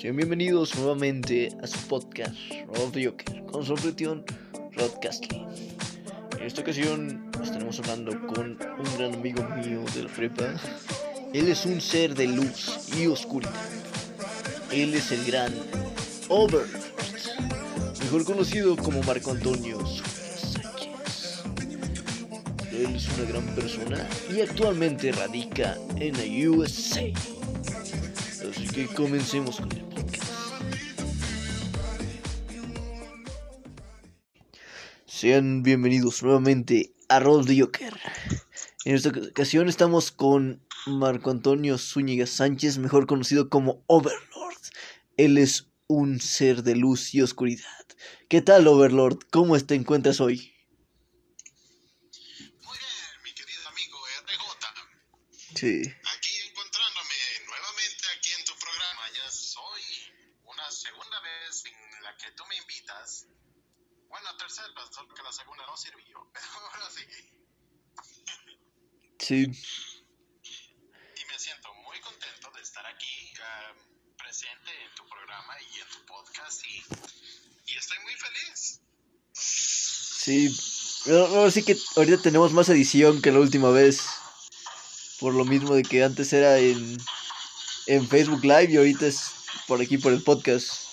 [0.00, 2.32] Sean bienvenidos nuevamente a su podcast
[2.68, 4.24] Rob Joker con su anfitrión
[4.76, 5.44] Rod Castley.
[6.38, 10.54] En esta ocasión estaremos hablando con un gran amigo mío de la prepa.
[11.34, 13.52] Él es un ser de luz y oscuridad.
[14.70, 15.52] Él es el gran
[16.28, 16.68] Overlord,
[18.00, 21.42] mejor conocido como Marco Antonio Sánchez.
[22.70, 27.02] Él es una gran persona y actualmente radica en la USA.
[28.48, 29.87] Así que comencemos con el
[35.18, 37.92] Sean bienvenidos nuevamente a Roll the Joker.
[38.84, 44.62] En esta ocasión estamos con Marco Antonio Zúñiga Sánchez, mejor conocido como Overlord.
[45.16, 47.84] Él es un ser de luz y oscuridad.
[48.28, 49.18] ¿Qué tal, Overlord?
[49.32, 50.54] ¿Cómo te encuentras hoy?
[52.62, 55.56] Muy bien, mi querido amigo RJ.
[55.56, 55.82] Sí.
[56.14, 59.02] Aquí encontrándome nuevamente aquí en tu programa.
[59.16, 59.82] Ya soy
[60.44, 63.26] una segunda vez en la que tú me invitas.
[64.08, 66.30] Bueno, tercera, solo que la segunda no sirvió.
[66.32, 67.04] Pero ahora sí.
[69.28, 69.42] Sí.
[69.44, 73.74] Y me siento muy contento de estar aquí ah,
[74.16, 76.62] presente en tu programa y en tu podcast.
[76.64, 76.82] Y,
[77.70, 78.80] y estoy muy feliz.
[79.34, 80.48] Sí.
[81.08, 84.00] No, sí que ahorita tenemos más edición que la última vez.
[85.20, 86.96] Por lo mismo de que antes era en,
[87.86, 89.30] en Facebook Live y ahorita es
[89.66, 90.87] por aquí por el podcast.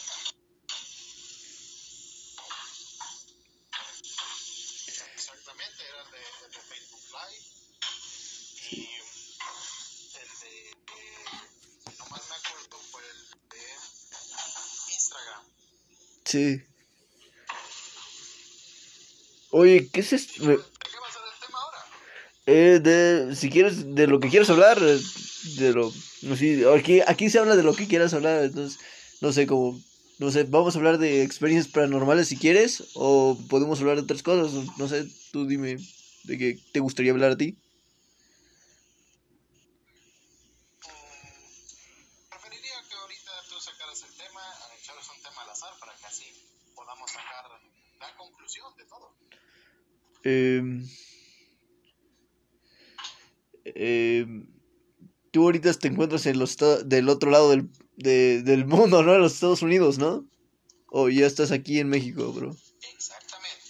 [16.36, 16.62] Sí.
[19.52, 20.46] Oye, ¿qué es esto?
[20.46, 21.78] ¿De qué va a ser el tema ahora?
[22.46, 25.00] Eh, de, si quieres, de lo que quieras hablar, eh,
[25.60, 28.78] de lo, no sé, aquí, aquí se habla de lo que quieras hablar, entonces,
[29.22, 29.80] no sé, como,
[30.20, 34.22] no sé, vamos a hablar de experiencias paranormales si quieres, o podemos hablar de otras
[34.22, 35.78] cosas, no, no sé, tú dime
[36.26, 37.56] de qué te gustaría hablar a ti.
[40.84, 44.42] Mm, Preferiría que ahorita tú sacaras el tema,
[44.82, 46.26] echaras un tema al azar para que así
[46.76, 47.46] podamos sacar
[48.00, 49.16] la conclusión de todo.
[50.26, 50.82] Em,
[53.64, 54.48] em,
[55.32, 59.14] tú ahorita te encuentras en los, del otro lado del, de- del mundo, ¿no?
[59.16, 60.26] En los Estados Unidos, ¿no?
[60.90, 62.56] O ya estás aquí en México, bro.
[62.94, 63.62] Exactamente.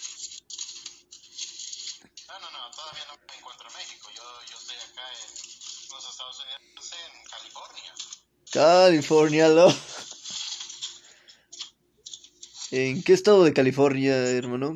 [2.30, 4.10] No, no, no, todavía no me encuentro en México.
[4.16, 7.94] Yo, yo estoy acá en los Estados Unidos, en California.
[8.52, 9.74] California, lo.
[12.72, 14.68] ¿En qué estado de California, hermano?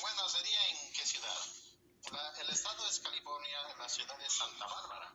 [0.00, 1.36] Bueno, sería en qué ciudad.
[2.12, 5.14] La- el estado es California, la ciudad es Santa Bárbara.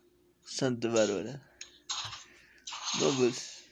[0.66, 1.44] Santa Bárbara.
[3.00, 3.66] No, pues.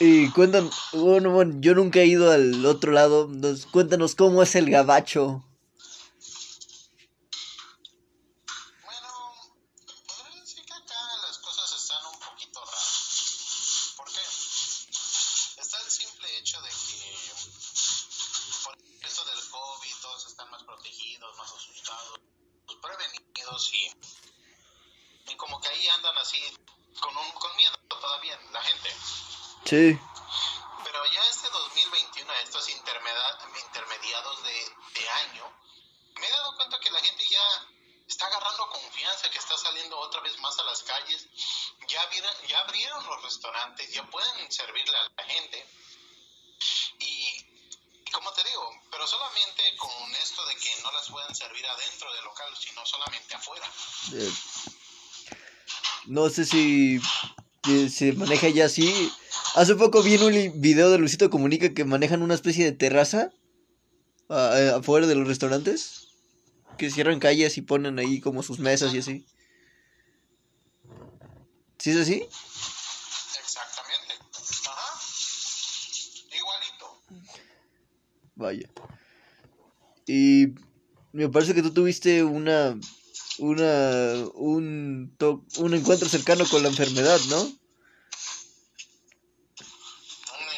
[0.00, 4.54] Y cuéntanos, bueno, bueno, yo nunca he ido al otro lado, entonces cuéntanos cómo es
[4.54, 5.45] el gabacho.
[32.32, 35.44] A estos intermediados de, de año,
[36.20, 37.66] me he dado cuenta que la gente ya
[38.08, 41.26] está agarrando confianza, que está saliendo otra vez más a las calles.
[41.88, 45.66] Ya, abrieron- ya abrieron los restaurantes, ya pueden servirle a la gente.
[47.00, 47.46] Y,
[48.06, 52.12] y como te digo, pero solamente con esto de que no las pueden servir adentro
[52.14, 53.70] del local, sino solamente afuera.
[54.14, 54.32] eh,
[56.06, 57.00] no sé si,
[57.66, 59.12] si se maneja ya así.
[59.54, 63.32] Hace poco vi en un video de Luisito Comunica que manejan una especie de terraza
[64.30, 66.08] eh, afuera de los restaurantes.
[66.78, 69.26] Que cierran calles y ponen ahí como sus mesas y así.
[71.78, 72.22] ¿Sí es así?
[73.40, 74.14] Exactamente.
[74.66, 75.00] Ajá.
[76.36, 77.32] Igualito.
[78.34, 78.70] Vaya.
[80.06, 80.48] Y
[81.12, 82.78] me parece que tú tuviste una
[83.38, 85.16] una un
[85.56, 87.40] un encuentro cercano con la enfermedad, ¿no?
[87.42, 87.58] Un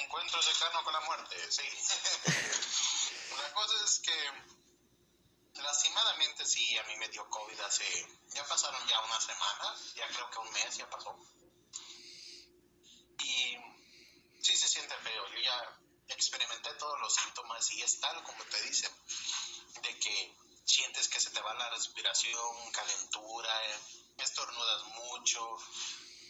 [0.03, 1.63] encuentro cercano con la muerte, sí.
[3.37, 4.13] la cosa es que,
[5.61, 7.85] lastimadamente, sí, a mí me dio COVID hace.
[8.35, 11.19] Ya pasaron ya unas semanas, ya creo que un mes ya pasó.
[13.25, 13.57] Y
[14.41, 15.27] sí se siente feo.
[15.35, 15.79] Yo ya
[16.15, 18.91] experimenté todos los síntomas y es tal como te dicen,
[19.83, 20.37] de que
[20.79, 23.79] sientes que se te va la respiración, calentura, eh,
[24.19, 25.59] estornudas mucho,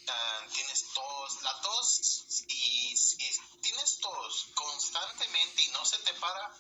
[0.09, 3.17] ah, tienes tos, la tos, y si
[3.61, 6.51] tienes tos constantemente y no se te para,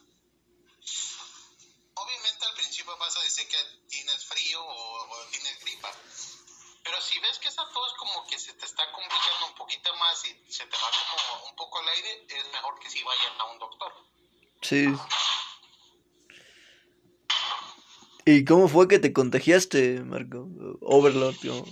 [1.94, 3.56] obviamente al principio vas a decir que
[3.88, 5.90] tienes frío o, tienes gripa.
[6.84, 10.24] Pero si ves que esa tos como que se te está complicando un poquito más
[10.26, 13.44] y se te va como un poco el aire, es mejor que si vayas a
[13.44, 13.94] un doctor.
[14.60, 14.86] Sí.
[18.30, 20.46] ¿Y cómo fue que te contagiaste, Marco?
[20.82, 21.64] Overlord, yo.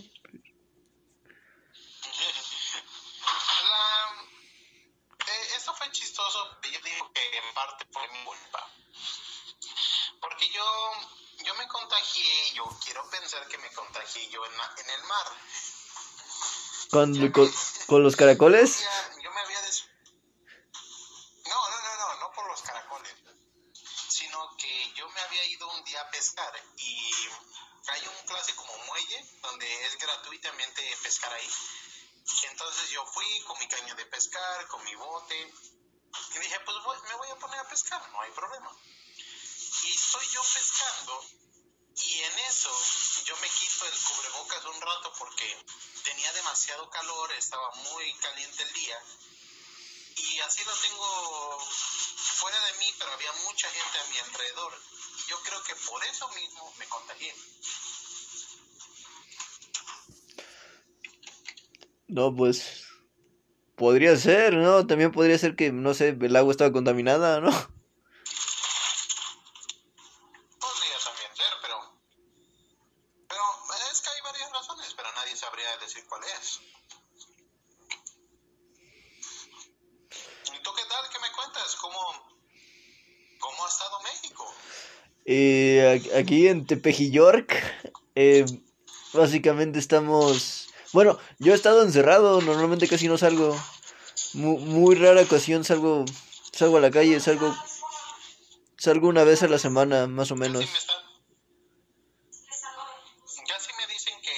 [5.54, 8.70] eso fue chistoso, yo digo que en parte fue mi culpa.
[10.18, 10.64] Porque yo,
[11.44, 15.26] yo me contagié, yo quiero pensar que me contagié yo en, en el mar.
[16.90, 17.52] ¿Con, con,
[17.86, 18.82] con los caracoles?
[19.22, 19.84] Yo me había des...
[21.44, 23.14] No, no, no, no, no por los caracoles
[24.16, 27.12] sino que yo me había ido un día a pescar y
[27.88, 31.50] hay un clase como muelle donde es gratuitamente pescar ahí.
[32.50, 35.54] Entonces yo fui con mi caña de pescar, con mi bote,
[36.34, 38.70] y dije, pues me voy a poner a pescar, no hay problema.
[39.84, 41.24] Y estoy yo pescando
[41.96, 42.70] y en eso
[43.26, 45.64] yo me quito el cubrebocas un rato porque
[46.04, 48.98] tenía demasiado calor, estaba muy caliente el día.
[50.16, 51.58] Y así lo tengo
[52.36, 54.72] fuera de mí, pero había mucha gente a mi alrededor.
[55.18, 57.34] Y yo creo que por eso mismo me contagié.
[62.08, 62.84] No, pues
[64.18, 64.86] ser, ¿no?
[64.86, 67.50] También podría ser que, no sé, el agua estaba contaminada, ¿no?
[70.60, 71.76] Podría también ser, pero...
[73.28, 73.42] Pero
[73.92, 76.60] es que hay varias razones, pero nadie sabría decir cuál es.
[80.54, 81.08] ¿Y tú qué tal?
[81.12, 81.76] ¿Qué me cuentas?
[81.80, 81.98] ¿Cómo,
[83.38, 84.54] cómo ha estado México?
[85.24, 87.52] Eh, aquí en Tepejillork,
[88.14, 88.46] eh,
[89.12, 90.68] básicamente estamos...
[90.92, 93.56] Bueno, yo he estado encerrado, normalmente casi no salgo.
[94.36, 96.04] Muy, muy rara ocasión salgo,
[96.52, 97.56] salgo a la calle, salgo,
[98.76, 100.62] salgo una vez a la semana, más o menos.
[103.48, 104.36] Casi me dicen que,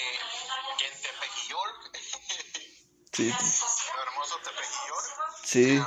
[0.78, 1.98] que en Tepejillork,
[3.12, 5.06] Sí, hermoso Tepejillork,
[5.44, 5.80] sí.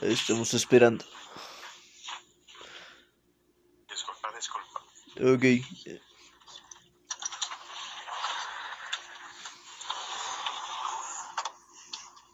[0.03, 1.05] Estamos esperando.
[3.89, 4.81] Disculpa, disculpa.
[5.19, 5.45] Ok.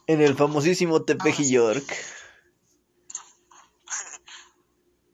[0.09, 1.89] En el famosísimo Tepejillork.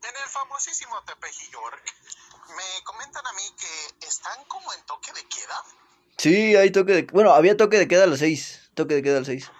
[0.02, 1.84] En el famosísimo Tepejillork,
[2.56, 5.62] me comentan a mí que están como en toque de queda.
[6.16, 7.02] Sí, hay toque de...
[7.02, 8.70] Bueno, había toque de queda a las 6.
[8.74, 9.50] Toque de queda a las 6.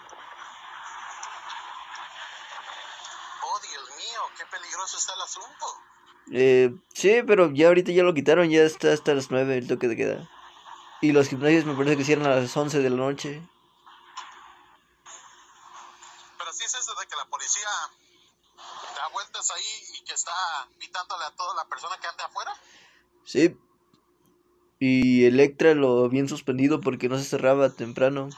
[3.44, 5.66] Oh, Dios mío, qué peligroso está el asunto.
[6.32, 9.88] Eh, sí, pero ya ahorita ya lo quitaron, ya está hasta las 9 el toque
[9.88, 10.28] de queda.
[11.00, 13.40] Y los gimnasios me parece que cierran a las 11 de la noche.
[16.38, 17.68] Pero sí es eso de que la policía
[18.96, 20.32] da vueltas ahí y que está
[20.78, 22.52] pitándole a toda la persona que anda afuera.
[23.24, 23.56] Sí.
[24.80, 28.28] Y Electra lo habían suspendido porque no se cerraba temprano.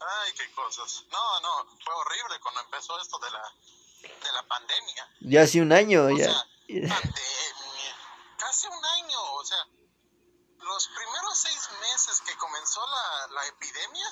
[0.00, 1.04] Ay, qué cosas.
[1.10, 3.42] No, no, fue horrible cuando empezó esto de la,
[4.02, 5.08] de la pandemia.
[5.28, 6.24] Ya hace un año, O ya.
[6.24, 6.34] sea,
[6.68, 7.96] pandemia.
[8.38, 9.58] Casi un año, o sea,
[10.58, 14.06] los primeros seis meses que comenzó la, la epidemia,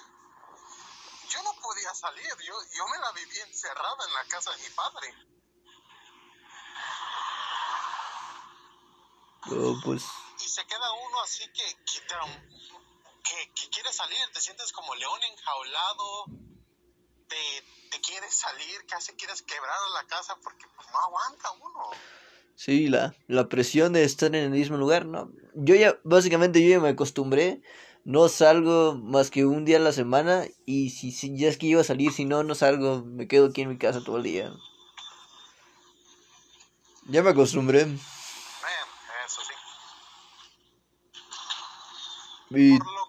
[1.30, 4.68] yo no podía salir, yo, yo me la viví encerrada en la casa de mi
[4.74, 5.14] padre.
[9.48, 10.02] Oh, pues
[10.44, 12.00] Y se queda uno así que, que,
[13.22, 16.24] que, que quiere salir, te sientes como león enjaulado,
[18.36, 21.90] salir, casi quieres quebrar la casa porque pues, no aguanta uno.
[22.54, 25.30] sí, la, la presión de estar en el mismo lugar, ¿no?
[25.54, 27.62] Yo ya, básicamente yo ya me acostumbré.
[28.04, 30.44] No salgo más que un día a la semana.
[30.64, 33.02] Y si, si ya es que iba a salir, si no, no salgo.
[33.04, 34.52] Me quedo aquí en mi casa todo el día.
[37.08, 37.80] Ya me acostumbré.
[37.80, 37.88] Eh,
[39.26, 39.54] eso sí.
[42.50, 43.05] Y Por lo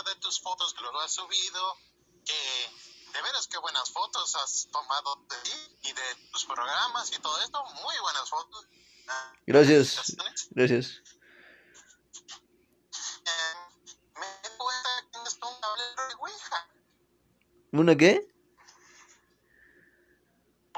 [0.00, 1.76] una de tus fotos que luego has subido,
[2.24, 7.20] que de veras qué buenas fotos has tomado de ti y de tus programas y
[7.20, 7.62] todo esto.
[7.82, 8.66] Muy buenas fotos.
[9.08, 9.94] Ah, gracias.
[9.94, 10.48] felicitaciones.
[10.52, 11.02] Gracias.
[13.26, 13.56] Eh,
[14.14, 16.68] me di cuenta que tienes un tablero de Ouija.
[17.72, 18.28] ¿Una qué?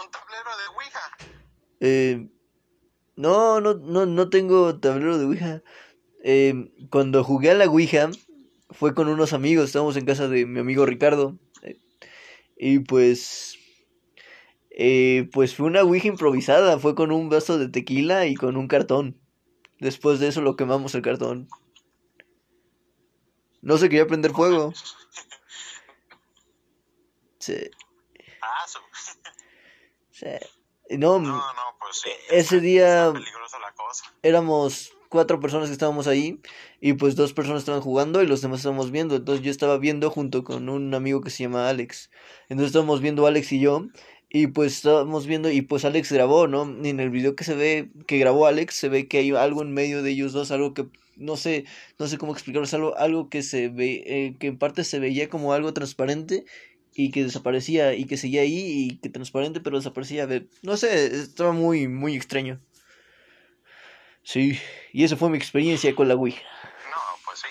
[0.00, 1.16] Un tablero de Ouija.
[1.80, 2.28] Eh,
[3.16, 5.62] no, no, no, no tengo tablero de Ouija.
[6.24, 8.10] Eh, cuando jugué a la Ouija,
[8.72, 11.38] fue con unos amigos, estábamos en casa de mi amigo Ricardo.
[11.62, 11.78] eh,
[12.56, 13.56] y pues.
[14.70, 18.68] eh, pues fue una Ouija improvisada, fue con un vaso de tequila y con un
[18.68, 19.18] cartón.
[19.80, 21.48] Después de eso lo quemamos el cartón.
[23.62, 24.72] No se quería prender fuego.
[27.38, 27.56] Sí,
[30.12, 30.26] sí.
[30.90, 32.10] No, No, no, pues sí.
[32.30, 34.14] Ese día- la cosa.
[34.22, 36.40] éramos cuatro personas que estábamos ahí
[36.80, 39.14] y pues dos personas estaban jugando y los demás estábamos viendo.
[39.14, 42.10] Entonces yo estaba viendo junto con un amigo que se llama Alex.
[42.48, 43.86] Entonces estábamos viendo Alex y yo
[44.30, 46.64] y pues estábamos viendo y pues Alex grabó, ¿no?
[46.82, 49.60] Y en el video que se ve que grabó Alex se ve que hay algo
[49.62, 51.66] en medio de ellos dos, algo que no sé,
[51.98, 54.98] no sé cómo explicarlo, es algo, algo que se ve, eh, que en parte se
[54.98, 56.46] veía como algo transparente
[56.94, 58.58] y que desaparecía y que seguía ahí
[58.90, 60.26] y que transparente pero desaparecía.
[60.26, 62.58] de- No sé, estaba muy, muy extraño.
[64.24, 64.60] Sí,
[64.92, 66.42] y esa fue mi experiencia con la Ouija.
[66.90, 67.48] No, pues sí.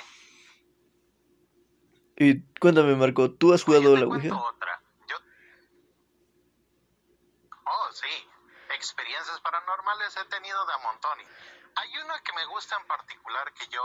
[2.18, 4.36] Y cuéntame, Marco, ¿tú has jugado Oye, la Ouija?
[4.36, 4.82] otra.
[5.08, 5.18] Yo...
[7.66, 8.08] Oh, sí.
[8.74, 11.20] Experiencias paranormales he tenido de a montón.
[11.76, 13.82] Hay una que me gusta en particular que yo...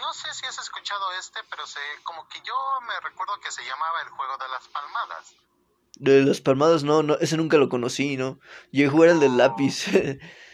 [0.00, 2.54] No sé si has escuchado este, pero sé, como que yo
[2.86, 5.34] me recuerdo que se llamaba el juego de las palmadas.
[5.98, 8.38] De las palmadas, no, no, ese nunca lo conocí, ¿no?
[8.72, 9.86] Yo jugué el del lápiz.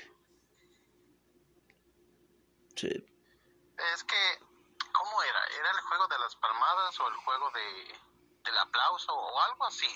[2.77, 2.89] Sí.
[3.95, 4.39] Es que,
[4.93, 5.47] ¿cómo era?
[5.59, 7.99] ¿Era el juego de las palmadas o el juego de,
[8.45, 9.89] del aplauso o algo así?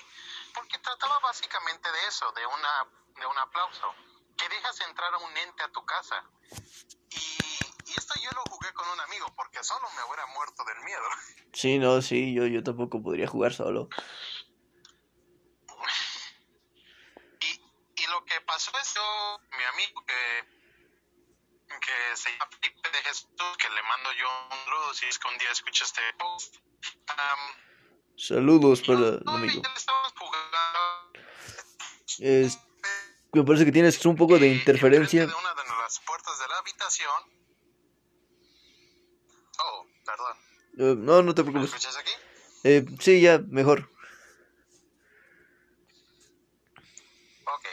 [0.53, 2.87] Porque trataba básicamente de eso, de, una,
[3.19, 3.93] de un aplauso.
[4.37, 6.23] Que dejas entrar a un ente a tu casa.
[7.09, 10.79] Y, y esto yo lo jugué con un amigo porque solo me hubiera muerto del
[10.83, 11.03] miedo.
[11.53, 13.89] Sí, no, sí, yo, yo tampoco podría jugar solo.
[17.39, 20.56] Y, y lo que pasó es yo, mi amigo que,
[21.67, 25.27] que se llama Felipe de Jesús, que le mando yo un saludo si es que
[25.27, 26.55] un día escucha este post.
[27.07, 27.39] am,
[28.17, 29.61] Saludos para el amigo.
[32.19, 32.57] Es-
[33.33, 35.27] me parece que tienes un poco de interferencia.
[35.27, 37.23] de una de las puertas de la habitación.
[39.59, 40.37] Oh, perdón.
[40.79, 41.75] Eh, no, no te ¿Me preocupes.
[41.75, 42.11] escuchas aquí?
[42.63, 43.89] Eh, sí, ya, mejor.
[47.45, 47.65] Ok.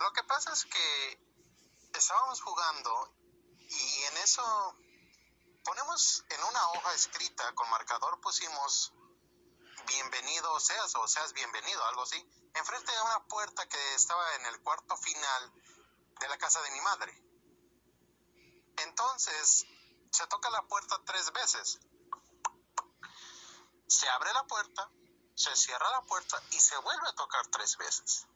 [0.00, 1.18] Lo que pasa es que
[1.98, 3.12] estábamos jugando
[3.58, 4.76] y en eso
[5.64, 8.92] ponemos en una hoja escrita con marcador pusimos
[9.84, 12.18] bienvenido seas o seas bienvenido, algo así,
[12.54, 15.52] enfrente de una puerta que estaba en el cuarto final
[16.20, 17.12] de la casa de mi madre.
[18.76, 19.66] Entonces,
[20.12, 21.80] se toca la puerta tres veces.
[23.88, 24.88] Se abre la puerta,
[25.34, 28.26] se cierra la puerta y se vuelve a tocar tres veces.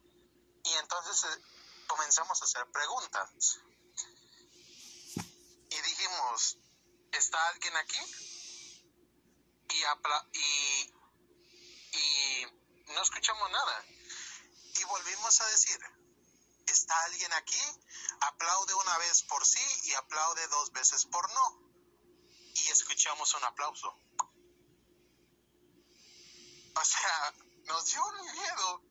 [0.64, 3.58] Y entonces eh, comenzamos a hacer preguntas.
[5.70, 6.58] Y dijimos,
[7.12, 8.00] ¿está alguien aquí?
[9.70, 10.92] Y, apla- y,
[11.98, 12.46] y
[12.92, 13.84] no escuchamos nada.
[14.78, 15.78] Y volvimos a decir,
[16.66, 17.60] ¿está alguien aquí?
[18.20, 21.72] Aplaude una vez por sí y aplaude dos veces por no.
[22.54, 23.94] Y escuchamos un aplauso.
[26.74, 27.34] O sea,
[27.64, 28.82] nos dio un miedo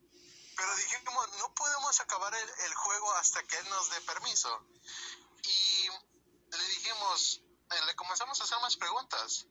[0.61, 4.63] pero dijimos, no podemos acabar el, juego hasta que él nos dé permiso.
[5.41, 5.87] Y
[6.55, 7.41] le dijimos,
[7.71, 9.47] eh, le comenzamos a hacer más preguntas.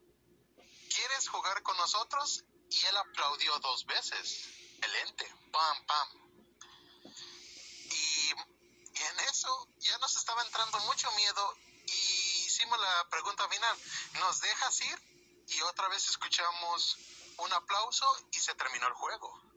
[0.94, 2.44] ¿Quieres jugar con nosotros?
[2.70, 4.46] Y él aplaudió dos veces.
[4.82, 5.34] El ente.
[5.50, 6.08] Pam, pam.
[7.90, 8.32] Y,
[8.94, 13.76] y en eso ya nos estaba entrando mucho miedo y hicimos la pregunta final.
[14.20, 15.44] ¿Nos dejas ir?
[15.48, 16.98] Y otra vez escuchamos
[17.38, 19.49] un aplauso y se terminó el juego.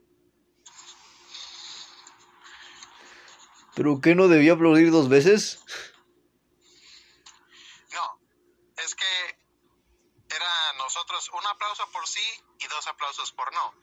[3.75, 5.59] ¿Pero qué no debía aplaudir dos veces?
[7.93, 8.19] No,
[8.77, 9.05] es que
[10.29, 12.21] era nosotros un aplauso por sí
[12.59, 13.73] y dos aplausos por no.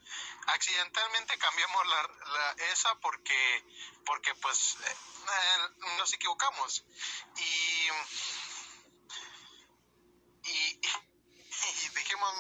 [0.47, 3.65] Accidentalmente cambiamos la, la- esa porque
[4.05, 4.97] porque pues eh,
[5.99, 6.85] nos equivocamos
[7.37, 7.89] y
[10.49, 12.33] y, y dijimos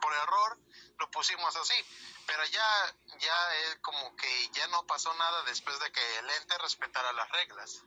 [0.00, 0.58] por error
[0.98, 1.74] lo pusimos así,
[2.30, 3.34] pero ya ya
[3.66, 7.82] es como que ya no pasó nada después de que el ente respetara las reglas.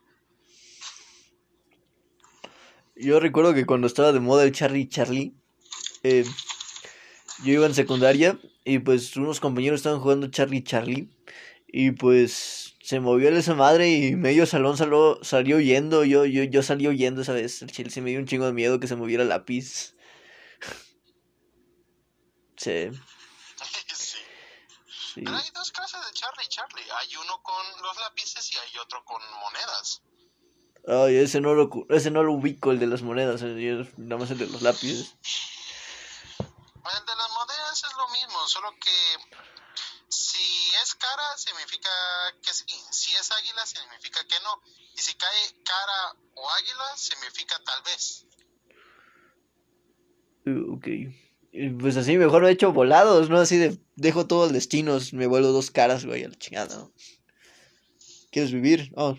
[2.96, 5.34] Yo recuerdo que cuando estaba de moda el Charlie Charlie,
[6.04, 6.26] eh,
[7.44, 11.10] yo iba en secundaria y pues unos compañeros estaban jugando Charlie Charlie
[11.68, 16.62] y pues se movió esa madre y medio salón salió, salió huyendo, yo, yo, yo
[16.62, 18.98] salí huyendo esa vez, el chile sí me dio un chingo de miedo que se
[18.98, 19.96] moviera el lápiz.
[22.56, 22.92] Sí.
[25.14, 25.24] Sí.
[25.28, 26.90] Hay dos clases de Charlie Charlie.
[27.00, 30.02] Hay uno con los lápices y hay otro con monedas.
[30.86, 34.32] Ay, ese no lo, ese no lo ubico, el de las monedas, eh, nada más
[34.32, 35.16] el de los lápices.
[36.40, 38.92] El de las monedas es lo mismo, solo que
[40.10, 41.90] si es cara significa
[42.42, 44.62] que sí, si es águila significa que no,
[44.94, 48.26] y si cae cara o águila significa tal vez.
[50.46, 51.23] Uh, ok.
[51.80, 53.38] Pues así mejor he hecho volados, ¿no?
[53.40, 56.90] Así de dejo todo el destino, me vuelvo dos caras, güey, a la chingada.
[58.32, 58.92] ¿Quieres vivir?
[58.96, 59.16] Oh,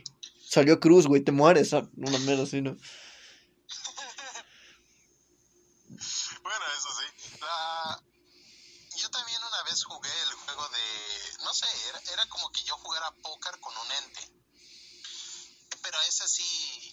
[0.49, 1.73] salió Cruz, güey, te mueres.
[1.73, 2.77] Ah, una mierda así, ¿no?
[6.43, 7.05] bueno, eso sí.
[8.97, 11.45] Yo también una vez jugué el juego de...
[11.45, 14.29] No sé, era, era como que yo jugara póker con un ente.
[15.83, 16.93] Pero ese sí,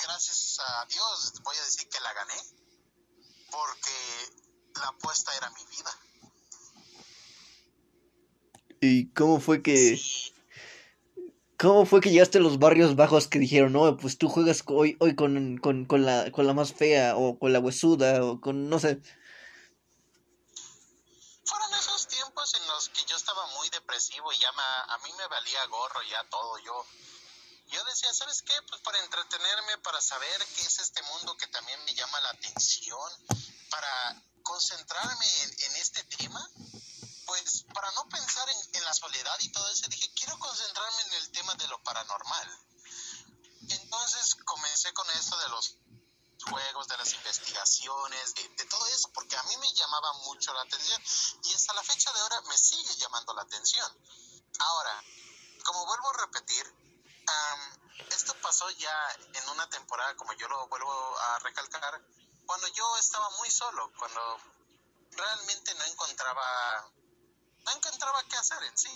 [0.00, 2.69] gracias a Dios, voy a decir que la gané.
[3.50, 5.90] Porque la apuesta era mi vida.
[8.80, 9.96] ¿Y cómo fue que...
[9.96, 10.34] Sí
[11.60, 14.96] ¿Cómo fue que llegaste a los barrios bajos que dijeron, no, pues tú juegas hoy,
[14.98, 18.70] hoy con, con, con, la, con la más fea o con la huesuda o con,
[18.70, 18.96] no sé?
[21.44, 25.26] Fueron esos tiempos en los que yo estaba muy depresivo y ya a mí me
[25.26, 26.58] valía gorro ya todo.
[26.60, 26.86] Yo,
[27.68, 28.54] yo decía, ¿sabes qué?
[28.66, 33.12] Pues para entretenerme, para saber qué es este mundo que también me llama la atención,
[33.70, 36.50] para concentrarme en, en este tema,
[37.26, 41.12] pues para no pensar en, en, la soledad y todo eso, dije, quiero concentrarme en
[41.14, 42.58] el tema de lo paranormal.
[43.68, 45.76] Entonces comencé con esto de los
[46.48, 50.62] juegos, de las investigaciones, de, de, todo eso, porque a mí me llamaba mucho la
[50.62, 51.00] atención
[51.44, 53.92] y hasta la fecha de ahora me sigue llamando la atención.
[54.58, 55.04] Ahora,
[55.64, 61.18] como vuelvo a repetir, um, esto pasó ya en una temporada, como yo lo vuelvo
[61.18, 62.02] a recalcar,
[62.50, 64.20] cuando yo estaba muy solo, cuando
[65.16, 66.90] realmente no encontraba
[67.64, 68.90] no encontraba qué hacer en sí.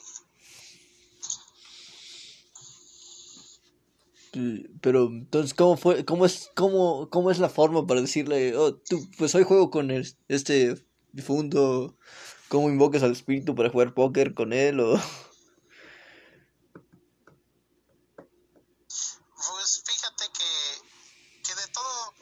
[4.80, 9.08] Pero entonces cómo fue, cómo es, cómo, cómo es la forma para decirle, oh, tú,
[9.16, 11.96] pues hoy juego con el, este difunto,
[12.48, 15.00] cómo invocas al espíritu para jugar póker con él o
[19.36, 22.14] pues fíjate que, que de todo,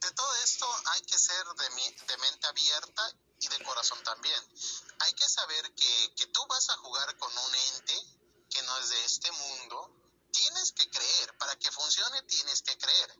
[0.00, 3.02] de todo esto hay que ser de, mi, de mente abierta
[3.40, 4.42] y de corazón también
[5.00, 7.94] hay que saber que, que tú vas a jugar con un ente
[8.50, 9.90] que no es de este mundo,
[10.32, 13.18] tienes que creer, para que funcione tienes que creer.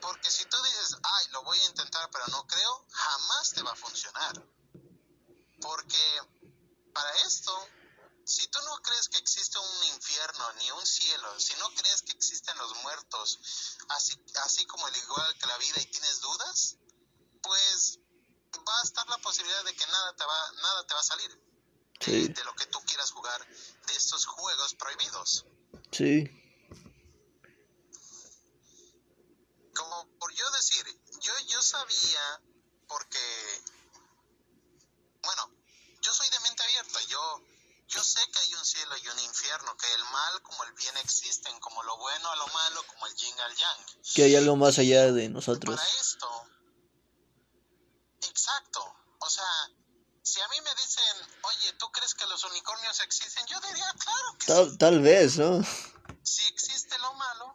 [0.00, 3.72] Porque si tú dices, ay, lo voy a intentar pero no creo, jamás te va
[3.72, 4.46] a funcionar.
[5.60, 6.20] Porque
[6.92, 7.68] para esto,
[8.24, 12.12] si tú no crees que existe un infierno ni un cielo, si no crees que
[12.12, 16.76] existen los muertos, así, así como el igual que la vida y tienes dudas,
[17.42, 17.98] pues
[18.66, 21.40] va a estar la posibilidad de que nada te va, nada te va a salir
[22.00, 22.12] sí.
[22.12, 25.46] de, de, lo que tú quieras jugar de estos juegos prohibidos.
[25.92, 26.24] Sí.
[29.74, 30.84] Como por yo decir,
[31.20, 32.40] yo, yo sabía,
[32.88, 33.62] porque,
[35.22, 35.55] bueno,
[36.06, 37.42] yo soy de mente abierta, yo,
[37.88, 40.96] yo sé que hay un cielo y un infierno, que el mal como el bien
[40.98, 43.86] existen, como lo bueno a lo malo, como el yin al yang.
[44.14, 45.74] Que hay algo más allá de nosotros.
[45.74, 46.46] Para esto,
[48.22, 48.80] Exacto.
[49.18, 49.44] O sea,
[50.22, 53.44] si a mí me dicen, oye, ¿tú crees que los unicornios existen?
[53.46, 54.78] Yo diría, claro que tal, sí.
[54.78, 55.60] Tal vez, ¿no?
[56.22, 57.54] Si existe lo malo.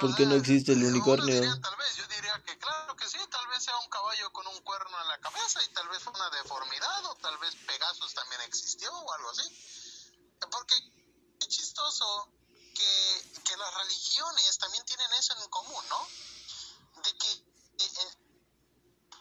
[0.00, 1.34] ¿Por qué no existe el unicornio?
[1.34, 4.46] Diría, tal vez, yo diría que claro que sí, tal vez sea un caballo con
[4.46, 8.40] un cuerno en la cabeza y tal vez una deformidad o tal vez Pegasus también
[8.42, 9.44] existió o algo así.
[10.50, 10.74] Porque
[11.40, 12.28] es chistoso
[12.74, 16.08] que, que las religiones también tienen eso en común, ¿no?
[17.02, 18.16] De que eh,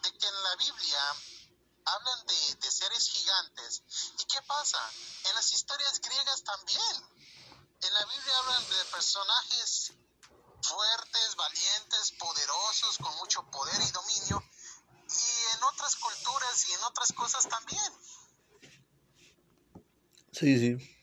[0.03, 1.01] de que en la Biblia
[1.85, 3.83] hablan de, de, seres gigantes.
[4.17, 4.79] ¿Y qué pasa?
[5.25, 6.95] En las historias griegas también.
[7.81, 9.91] En la Biblia hablan de personajes
[10.61, 14.43] fuertes, valientes, poderosos, con mucho poder y dominio.
[15.09, 17.93] Y en otras culturas y en otras cosas también.
[20.31, 20.95] Sí, sí.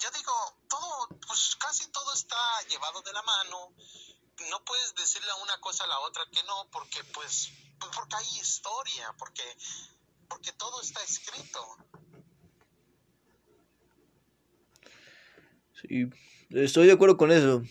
[0.00, 3.74] Yo digo, todo, pues casi todo está llevado de la mano
[4.50, 8.16] no puedes decirle a una cosa a la otra que no, porque pues, pues porque
[8.16, 9.42] hay historia, porque,
[10.28, 11.76] porque todo está escrito.
[15.80, 16.04] Sí,
[16.50, 17.62] estoy de acuerdo con eso.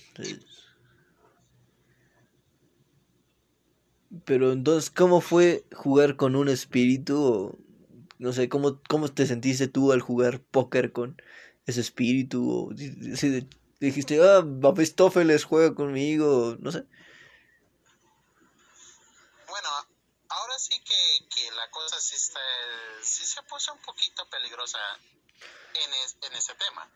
[4.25, 7.57] Pero entonces, ¿cómo fue jugar con un espíritu?
[8.19, 11.21] No sé, ¿cómo, ¿cómo te sentiste tú al jugar póker con
[11.65, 12.69] ese espíritu?
[12.69, 12.73] O,
[13.79, 16.83] dijiste, ah, Mephistófeles juega conmigo, no sé.
[19.47, 19.69] Bueno,
[20.29, 22.39] ahora sí que, que la cosa sí, está,
[23.01, 24.79] sí se puso un poquito peligrosa
[25.73, 26.89] en, es, en ese tema,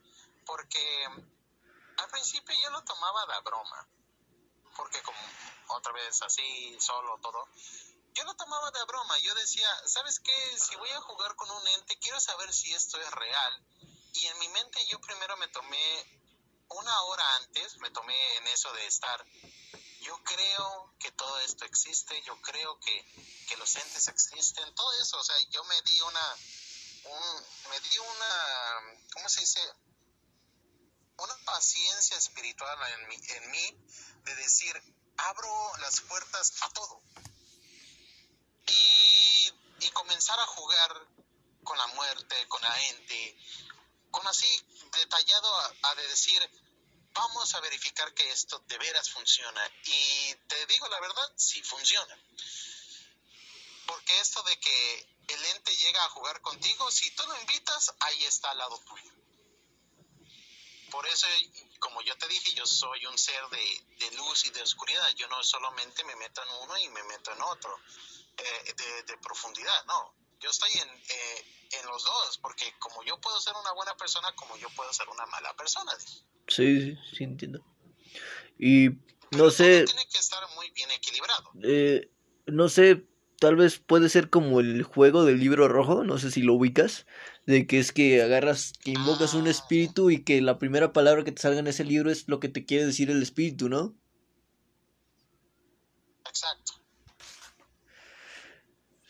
[0.45, 0.79] porque
[1.97, 3.87] al principio yo lo tomaba de broma,
[4.75, 5.19] porque como
[5.67, 7.47] otra vez así, solo, todo,
[8.13, 10.59] yo lo tomaba de broma, yo decía, ¿sabes qué?
[10.59, 13.65] Si voy a jugar con un ente, quiero saber si esto es real.
[14.13, 16.21] Y en mi mente yo primero me tomé
[16.67, 19.25] una hora antes, me tomé en eso de estar,
[20.01, 25.17] yo creo que todo esto existe, yo creo que, que los entes existen, todo eso,
[25.17, 26.35] o sea, yo me di una,
[27.05, 29.61] un, me di una, ¿cómo se dice?
[31.21, 33.77] Una paciencia espiritual en mí,
[34.23, 34.73] de decir,
[35.17, 36.99] abro las puertas a todo.
[38.65, 41.07] Y, comenzar a jugar
[41.63, 43.37] con la muerte, con la ente,
[44.09, 44.47] con así
[44.97, 46.49] detallado a, a de decir,
[47.13, 49.61] vamos a verificar que esto de veras funciona.
[49.85, 52.17] Y te digo la verdad, sí funciona.
[53.85, 58.25] Porque esto de que el ente llega a jugar contigo, si tú lo invitas, ahí
[58.25, 59.20] está al lado tuyo.
[60.91, 61.25] Por eso,
[61.79, 65.07] como yo te dije, yo soy un ser de, de luz y de oscuridad.
[65.15, 67.75] Yo no solamente me meto en uno y me meto en otro,
[68.37, 70.13] eh, de, de, profundidad, no.
[70.39, 71.45] Yo estoy en, eh,
[71.79, 75.07] en los dos, porque como yo puedo ser una buena persona, como yo puedo ser
[75.09, 75.91] una mala persona.
[76.47, 77.63] Sí, sí, sí entiendo.
[78.59, 78.89] Y
[79.31, 79.85] no sé...
[79.85, 81.51] Tiene que estar muy bien equilibrado.
[81.63, 82.09] Eh,
[82.47, 83.05] no sé,
[83.39, 87.05] tal vez puede ser como el juego del libro rojo, no sé si lo ubicas,
[87.51, 91.33] de que es que agarras, que invocas un espíritu y que la primera palabra que
[91.33, 93.93] te salga en ese libro es lo que te quiere decir el espíritu, ¿no?
[96.27, 96.73] Exacto.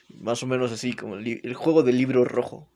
[0.10, 2.67] Más o menos así, como el, el juego del libro rojo.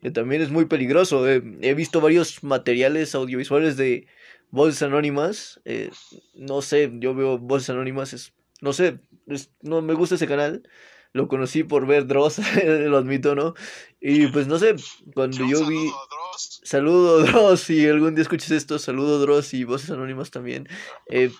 [0.00, 1.28] Que también es muy peligroso.
[1.28, 4.06] Eh, he visto varios materiales audiovisuales de
[4.50, 5.60] voces anónimas.
[5.66, 5.90] Eh,
[6.34, 10.62] no sé, yo veo voces anónimas, es, no sé, es, no me gusta ese canal.
[11.12, 13.54] Lo conocí por ver Dross, lo admito, ¿no?
[14.00, 14.76] Y pues no sé,
[15.14, 15.86] cuando yo saludo, vi...
[16.10, 16.60] Dross.
[16.64, 20.68] Saludo Dross, si algún día escuches esto, saludo Dross y voces anónimas también.
[21.10, 21.32] Eh,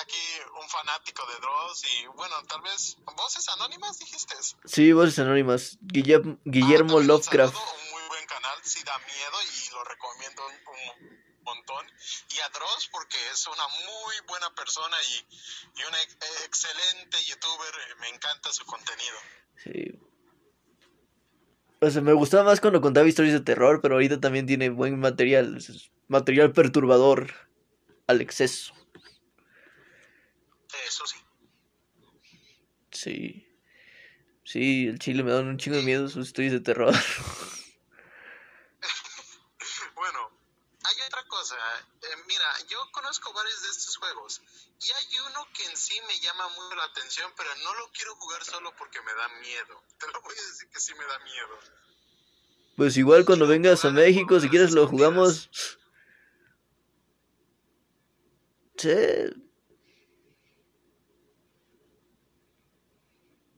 [0.00, 0.16] Aquí
[0.62, 4.34] un fanático de Dross y bueno, tal vez voces anónimas dijiste.
[4.64, 5.78] sí, voces anónimas.
[5.82, 7.54] Guillermo, Guillermo Ah, Lovecraft.
[7.54, 11.86] saludo, un muy buen canal, sí da miedo y lo recomiendo un, un montón.
[12.34, 15.34] Y a Dross porque es una muy buena persona y,
[15.80, 19.16] y un ex- excelente youtuber, eh, me encanta su contenido.
[19.62, 19.98] Sí.
[21.80, 24.98] O sea, me gustaba más cuando contaba historias de terror, pero ahorita también tiene buen
[25.00, 25.58] material.
[26.08, 27.32] Material perturbador
[28.06, 28.72] al exceso.
[30.86, 31.16] Eso sí.
[32.92, 33.48] Sí.
[34.44, 36.94] Sí, el chile me dan un chingo de miedo sus historias de terror.
[39.94, 40.30] Bueno,
[40.82, 41.56] hay otra cosa.
[42.02, 44.40] Eh, mira, yo conozco varios de estos juegos
[44.80, 48.14] y hay uno que en sí me llama mucho la atención, pero no lo quiero
[48.16, 49.82] jugar solo porque me da miedo.
[49.98, 51.58] Te lo voy a decir que sí me da miedo.
[52.76, 55.50] Pues igual cuando vengas a México, si quieres lo jugamos.
[58.76, 58.90] Sí.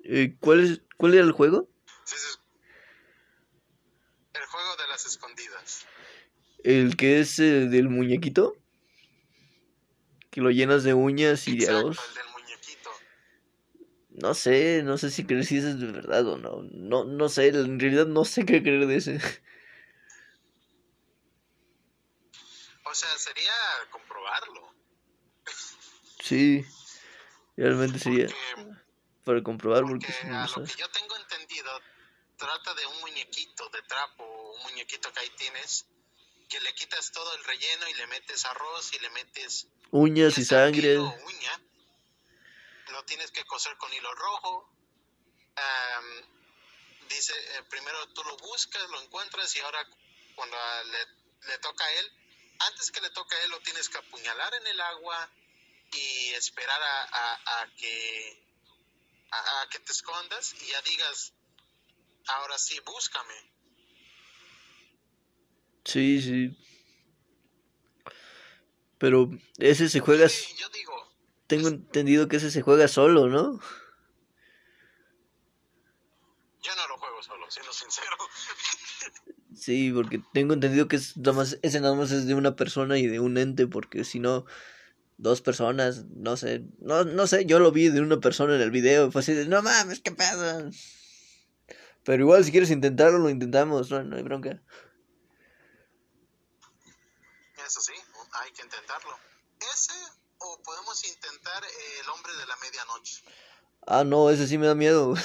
[0.06, 1.68] Eh, ¿Cuál es, cuál era el juego?
[2.04, 2.38] Sí, sí.
[4.34, 5.53] El juego de las escondidas.
[6.64, 8.56] El que es eh, del muñequito.
[10.30, 11.98] Que lo llenas de uñas y de arroz.
[12.08, 12.90] el del muñequito.
[14.10, 16.62] No sé, no sé si crees si ese es de verdad o no.
[16.72, 19.20] No, no sé, en realidad no sé qué creer de ese.
[22.84, 23.52] O sea, sería
[23.90, 24.72] comprobarlo.
[26.22, 26.64] Sí,
[27.56, 28.78] realmente sería Porque,
[29.24, 31.70] para comprobar porque porque si no a lo que yo tengo entendido,
[32.36, 35.86] trata de un muñequito de trapo, un muñequito que ahí tienes,
[36.48, 40.44] que le quitas todo el relleno y le metes arroz y le metes Uñas y
[40.44, 40.98] sangre.
[40.98, 41.60] uña,
[42.88, 44.70] lo tienes que coser con hilo rojo.
[45.56, 49.86] Am, dice, eh, primero tú lo buscas, lo encuentras y ahora
[50.34, 52.12] cuando le, le toca a él,
[52.60, 55.30] antes que le toque a él lo tienes que apuñalar en el agua
[55.92, 58.44] y esperar a, a- a que
[59.30, 61.32] a, a que te escondas y ya digas,
[62.28, 63.53] ahora sí, búscame.
[65.84, 66.56] Sí, sí.
[68.98, 70.92] Pero ese se juega, Sí, yo digo,
[71.46, 73.60] tengo entendido que ese se juega solo, ¿no?
[76.64, 78.16] yo no lo juego solo, siendo sincero.
[79.54, 82.98] Sí, porque tengo entendido que es nada más, ese nada más es de una persona
[82.98, 84.46] y de un ente, porque si no,
[85.16, 88.72] dos personas, no sé, no, no sé, yo lo vi de una persona en el
[88.72, 90.70] video, fue así de, no mames, qué pedo.
[92.02, 94.60] Pero igual si quieres intentarlo, lo intentamos, no, no hay bronca.
[97.66, 97.92] Eso sí,
[98.32, 99.16] hay que intentarlo.
[99.72, 99.92] Ese
[100.38, 103.22] o podemos intentar eh, el hombre de la medianoche.
[103.86, 105.14] Ah, no, ese sí me da miedo.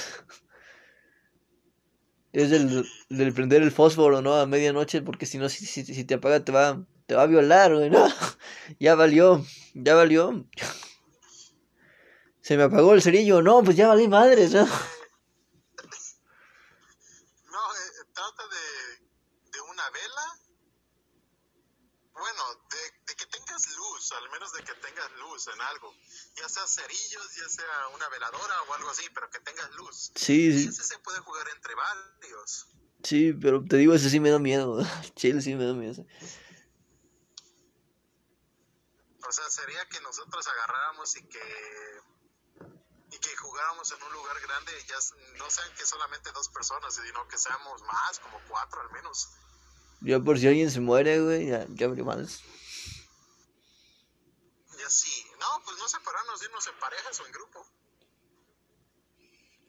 [2.32, 4.36] Es el del prender el fósforo, ¿no?
[4.36, 7.26] A medianoche, porque si no, si, si, si te apaga, te va, te va a
[7.26, 8.06] violar, güey, no,
[8.78, 10.46] ya valió, ya valió.
[12.40, 14.68] Se me apagó el cerillo, no, pues ya valí madres, ¿no?
[25.48, 25.94] En algo,
[26.36, 30.12] ya sea cerillos, ya sea una veladora o algo así, pero que tengas luz.
[30.14, 30.68] Sí, sí.
[30.68, 32.68] Ese se puede jugar entre varios.
[33.02, 34.84] Sí, pero te digo, ese sí me da miedo.
[35.16, 36.04] Chile sí me da miedo.
[39.26, 42.00] O sea, sería que nosotros agarráramos y que
[43.12, 44.94] y que jugáramos en un lugar grande, ya
[45.38, 49.30] no sean que solamente dos personas, sino que seamos más, como cuatro al menos.
[50.00, 51.88] Ya por si alguien se muere, güey, ya, ya
[54.80, 55.24] habría más.
[55.38, 57.66] No, pues no separarnos, irnos en parejas o en grupo.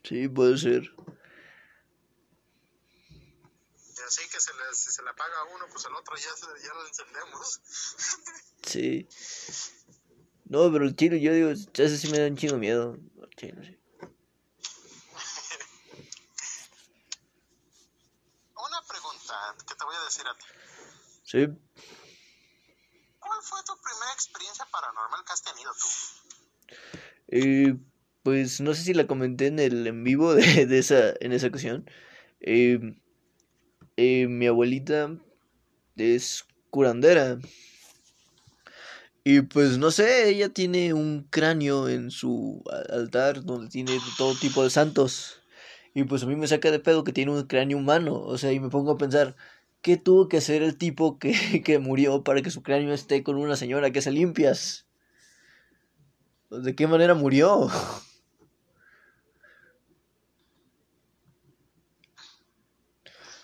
[0.04, 0.84] Sí, puede ser.
[3.98, 6.30] Y así que se le, si se le apaga a uno, pues el otro ya,
[6.64, 7.62] ya lo encendemos.
[8.64, 9.08] sí.
[10.46, 12.98] No, pero el chino, yo digo, ese sí me da un chingo miedo.
[13.38, 13.52] sí.
[18.56, 20.46] Una pregunta que te voy a decir a ti.
[21.24, 21.48] Sí
[23.42, 25.88] fue tu primera experiencia paranormal que has tenido tú?
[27.28, 27.76] Eh,
[28.24, 31.48] pues no sé si la comenté en el en vivo de, de esa, en esa
[31.48, 31.90] ocasión.
[32.40, 32.80] Eh,
[33.98, 35.16] eh, mi abuelita
[35.96, 37.40] es curandera.
[39.24, 44.64] Y pues no sé, ella tiene un cráneo en su altar donde tiene todo tipo
[44.64, 45.42] de santos.
[45.94, 48.16] Y pues a mí me saca de pedo que tiene un cráneo humano.
[48.16, 49.36] O sea, y me pongo a pensar,
[49.82, 51.34] ¿Qué tuvo que hacer el tipo que,
[51.66, 54.86] que murió para que su cráneo esté con una señora que se limpias?
[56.50, 57.70] ¿De qué manera murió?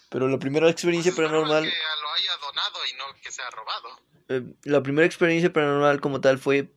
[0.09, 1.63] Pero la primera experiencia paranormal...
[1.63, 3.89] Que lo haya donado y no que sea robado.
[4.29, 6.69] Eh, la primera experiencia paranormal como tal fue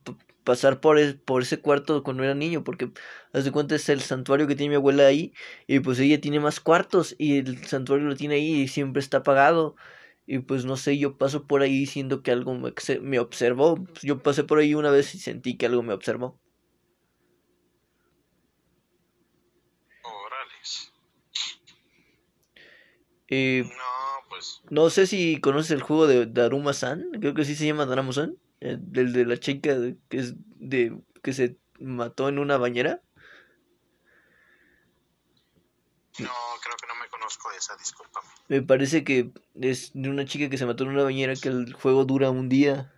[0.43, 2.91] pasar por, por ese cuarto cuando era niño, porque
[3.33, 5.33] haz de cuenta es el santuario que tiene mi abuela ahí,
[5.67, 9.17] y pues ella tiene más cuartos, y el santuario lo tiene ahí y siempre está
[9.17, 9.75] apagado.
[10.27, 13.77] Y pues no sé, yo paso por ahí diciendo que algo me, me observó.
[14.01, 16.39] Yo pasé por ahí una vez y sentí que algo me observó.
[20.03, 20.93] Orales.
[23.27, 24.61] Eh, no, pues.
[24.69, 27.09] No sé si conoces el juego de Daruma-san.
[27.19, 28.37] Creo que sí se llama Daruma-san.
[28.61, 29.75] El, de la chica
[30.07, 33.01] que es de que se mató en una bañera.
[36.19, 36.29] No,
[36.63, 38.27] creo que no me conozco esa, discúlpame.
[38.49, 41.73] Me parece que es de una chica que se mató en una bañera que el
[41.73, 42.93] juego dura un día.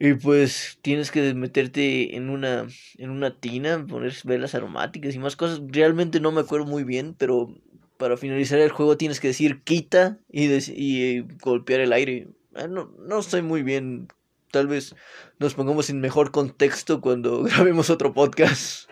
[0.00, 2.66] Y pues tienes que meterte en una
[2.98, 5.60] en una tina, poner velas aromáticas y más cosas.
[5.68, 7.54] Realmente no me acuerdo muy bien, pero
[7.98, 12.28] para finalizar el juego tienes que decir quita y, y golpear el aire.
[12.56, 14.08] Ah, no, no estoy muy bien
[14.54, 14.94] tal vez
[15.40, 18.88] nos pongamos en mejor contexto cuando grabemos otro podcast.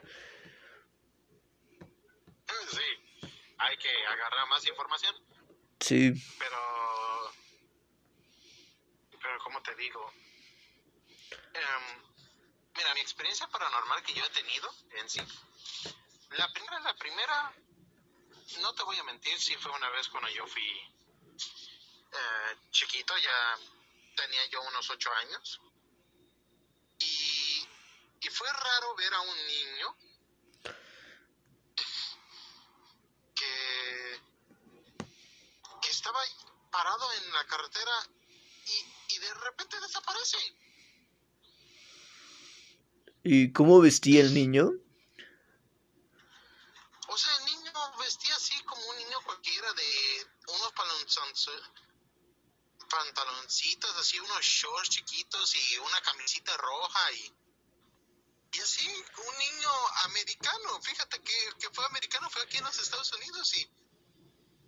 [2.69, 2.89] Sí,
[3.59, 5.15] hay que agarrar más información.
[5.79, 6.13] Sí.
[6.37, 6.59] Pero,
[9.23, 10.13] pero ¿cómo te digo?
[11.31, 12.03] Em,
[12.77, 15.21] mira, mi experiencia paranormal que yo he tenido en sí,
[16.39, 17.53] la primera, la primera,
[18.63, 20.69] no te voy a mentir, sí fue una vez cuando yo fui
[22.11, 23.59] eh, chiquito, ya
[24.17, 25.61] tenía yo unos ocho años.
[26.99, 27.67] Y,
[28.21, 29.97] y fue raro ver a un niño
[33.35, 34.21] que,
[35.83, 36.21] que estaba
[36.71, 37.93] parado en la carretera
[38.67, 40.39] y, y de repente desaparece.
[43.25, 44.71] ¿Y cómo vestía el niño?
[47.09, 50.73] O sea, el niño vestía así como un niño cualquiera de unos
[52.93, 57.33] pantaloncitos, así unos shorts chiquitos y una camisita roja y,
[58.53, 59.71] y así, un niño
[60.05, 63.63] americano, fíjate que, que fue americano, fue aquí en los Estados Unidos y,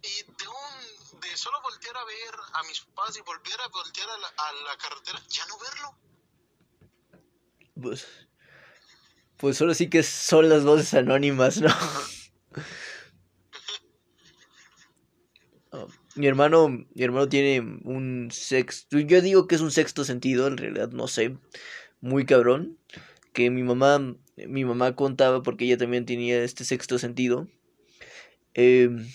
[0.03, 4.09] y de un, de solo voltear a ver a mis papás y volver a voltear
[4.09, 5.99] a la, a la carretera, ya no verlo.
[7.81, 8.07] Pues,
[9.37, 11.69] pues ahora sí que son las voces anónimas, ¿no?
[16.17, 20.57] Mi hermano, mi hermano tiene un sexto, yo digo que es un sexto sentido, en
[20.57, 21.37] realidad no sé,
[22.01, 22.79] muy cabrón,
[23.33, 27.49] que mi mamá, mi mamá contaba porque ella también tenía este sexto sentido.
[28.55, 29.09] Em,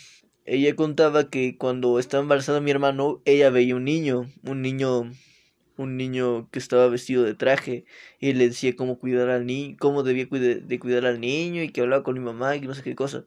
[0.46, 5.12] ella contaba que cuando estaba embarazada mi hermano, ella veía un niño, un niño,
[5.78, 7.86] un niño que estaba vestido de traje
[8.20, 11.82] y le decía cómo cuidar al niño, cómo debía de cuidar al niño y que
[11.82, 13.26] hablaba con mi mamá y no sé qué cosa.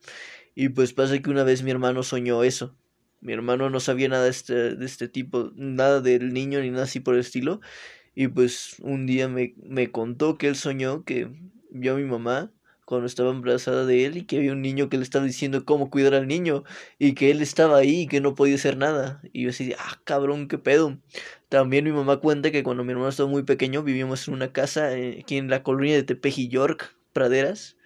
[0.55, 2.77] Y pues pasa que una vez mi hermano soñó eso
[3.23, 6.85] mi hermano no sabía nada de este, de este tipo, nada del niño ni nada
[6.85, 7.61] así por el estilo.
[8.15, 11.29] Y pues un día me, me contó que él soñó que
[11.71, 12.53] vio a mi mamá
[12.85, 15.89] cuando estaba embarazada de él y que había un niño que le estaba diciendo cómo
[15.89, 16.65] cuidar al niño
[16.99, 19.23] y que él estaba ahí y que no podía hacer nada.
[19.33, 20.99] Y yo así, ah, cabrón, qué pedo.
[21.49, 24.97] También mi mamá cuenta que cuando mi hermano estaba muy pequeño vivíamos en una casa
[24.99, 27.77] eh, aquí en la colonia de Tepeji York, Praderas.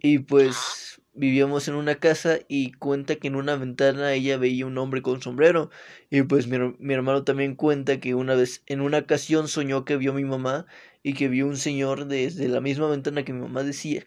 [0.00, 4.78] Y pues vivíamos en una casa y cuenta que en una ventana ella veía un
[4.78, 5.70] hombre con sombrero.
[6.10, 9.96] Y pues mi, mi, hermano también cuenta que una vez, en una ocasión soñó que
[9.96, 10.66] vio a mi mamá
[11.02, 14.06] y que vio un señor desde la misma ventana que mi mamá decía.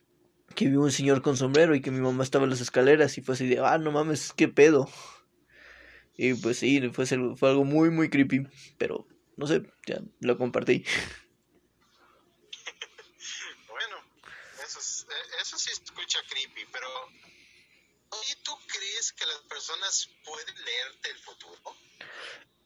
[0.55, 3.21] Que vio un señor con sombrero y que mi mamá estaba en las escaleras y
[3.21, 4.89] fue así de, ah, no mames, qué pedo.
[6.17, 8.47] Y pues sí, fue, fue algo muy, muy creepy.
[8.77, 10.85] Pero, no sé, ya lo compartí.
[13.69, 13.95] bueno,
[15.41, 16.87] eso, sí escucha creepy, pero...
[18.29, 21.75] ¿Y tú crees que las personas pueden leerte el futuro?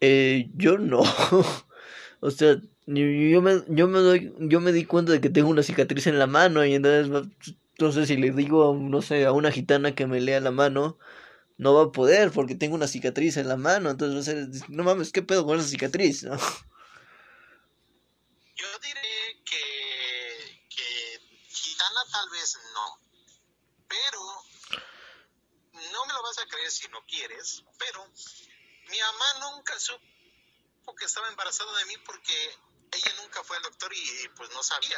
[0.01, 1.01] Eh, yo no.
[2.19, 2.55] o sea,
[2.88, 6.19] yo me, yo me doy, yo me di cuenta de que tengo una cicatriz en
[6.19, 7.29] la mano y entonces,
[7.79, 10.97] no sé si le digo, no sé, a una gitana que me lea la mano,
[11.58, 13.89] no va a poder porque tengo una cicatriz en la mano.
[13.89, 16.23] Entonces, no mames, ¿qué pedo con esa cicatriz?
[16.23, 16.38] ¿no?
[18.55, 22.99] Yo diré que, que gitana tal vez no,
[23.88, 24.21] pero
[25.91, 28.06] no me lo vas a creer si no quieres, pero
[28.89, 32.34] mi mamá nunca supo que estaba embarazada de mí porque
[32.91, 34.98] ella nunca fue al doctor y pues no sabía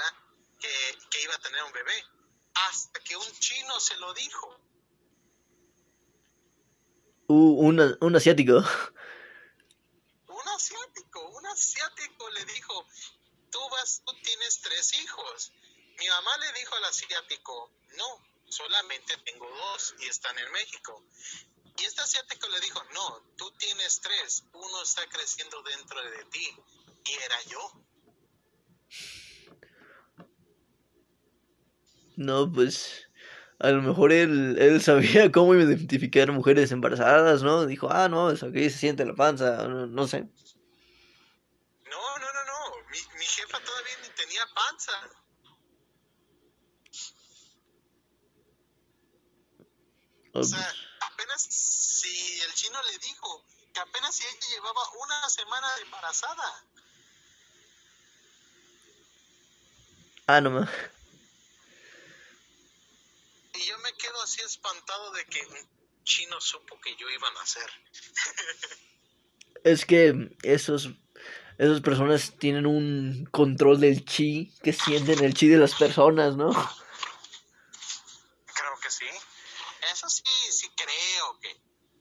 [0.59, 2.05] que, que iba a tener un bebé,
[2.53, 4.59] hasta que un chino se lo dijo.
[7.27, 8.63] Uh, una, un asiático.
[10.27, 12.85] Un asiático, un asiático le dijo,
[13.51, 15.51] tú vas, tú tienes tres hijos.
[15.99, 21.03] Mi mamá le dijo al asiático, no, solamente tengo dos y están en México.
[21.77, 26.57] Y este asiático le dijo, no, tú tienes tres, uno está creciendo dentro de ti.
[27.05, 27.71] Y era yo.
[32.15, 33.07] No, pues
[33.59, 37.65] a lo mejor él, él sabía cómo identificar mujeres embarazadas, ¿no?
[37.65, 40.21] Dijo, ah, no, eso aquí se siente la panza, no, no sé.
[40.21, 40.29] No,
[42.19, 44.91] no, no, no, mi, mi jefa todavía ni tenía panza.
[50.39, 55.75] O sea, apenas si el chino le dijo que apenas si ella llevaba una semana
[55.75, 56.63] de embarazada.
[60.27, 60.69] Ah, no más.
[63.55, 65.57] Y yo me quedo así espantado de que un
[66.03, 67.71] chino supo que yo iba a nacer.
[69.63, 70.89] es que esos
[71.57, 76.51] esas personas tienen un control del chi que sienten el chi de las personas, ¿no?
[78.53, 79.07] Creo que sí.
[80.07, 81.49] Eso sí, sí creo que,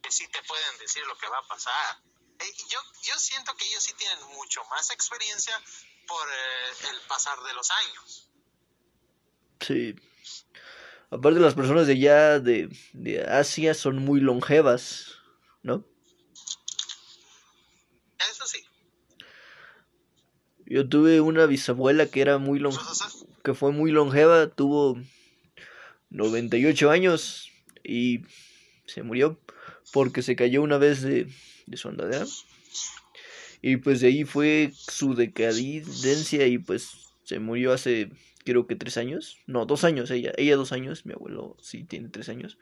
[0.00, 1.96] que sí te pueden decir lo que va a pasar.
[2.38, 5.54] Eh, yo, yo siento que ellos sí tienen mucho más experiencia
[6.06, 8.30] por eh, el pasar de los años.
[9.60, 9.96] Sí.
[11.10, 15.16] Aparte las personas de allá de, de Asia son muy longevas,
[15.62, 15.84] ¿no?
[18.30, 18.64] Eso sí.
[20.66, 22.76] Yo tuve una bisabuela que era muy long
[23.42, 24.96] que fue muy longeva, tuvo
[26.10, 27.52] 98 años
[27.86, 28.22] y
[28.86, 29.38] se murió
[29.92, 31.28] porque se cayó una vez de,
[31.66, 32.26] de su andadera.
[33.62, 38.10] Y pues de ahí fue su decadencia y pues se murió hace
[38.46, 42.08] creo que tres años, no, dos años ella, ella dos años, mi abuelo sí tiene
[42.08, 42.58] tres años.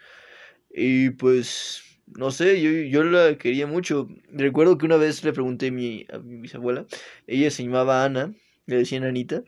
[0.70, 4.08] Y pues, no sé, yo, yo la quería mucho.
[4.32, 6.86] Recuerdo que una vez le pregunté a mi, a mi bisabuela,
[7.26, 8.34] ella se llamaba Ana,
[8.66, 9.44] le decían Anita,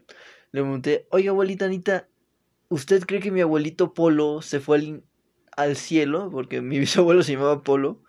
[0.53, 2.07] le pregunté, oye abuelita Anita,
[2.69, 5.03] ¿usted cree que mi abuelito Polo se fue al,
[5.57, 6.31] al cielo?
[6.31, 8.03] Porque mi bisabuelo se llamaba Polo.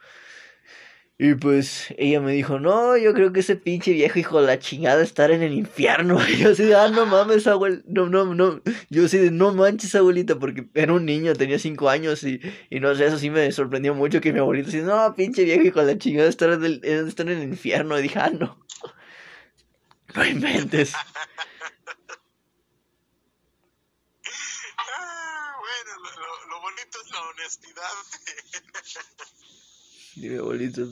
[1.19, 5.01] Y pues ella me dijo, no, yo creo que ese pinche viejo hijo la chingada
[5.01, 6.19] estar en el infierno.
[6.29, 8.61] Y yo así de, ah, no mames, abuel, no, no, no.
[8.89, 12.79] Yo así de, no manches, abuelita, porque era un niño, tenía cinco años y, y
[12.79, 15.81] no sé, eso sí me sorprendió mucho que mi abuelita así, no, pinche viejo hijo
[15.81, 17.97] la chingada estar en el, estar en el infierno.
[17.97, 18.59] Y dije, ah, no.
[20.15, 20.93] No inventes.
[24.77, 26.11] Ah, bueno, lo,
[26.49, 26.61] lo,
[27.11, 27.83] lo honestidad.
[30.39, 30.87] Abuelito.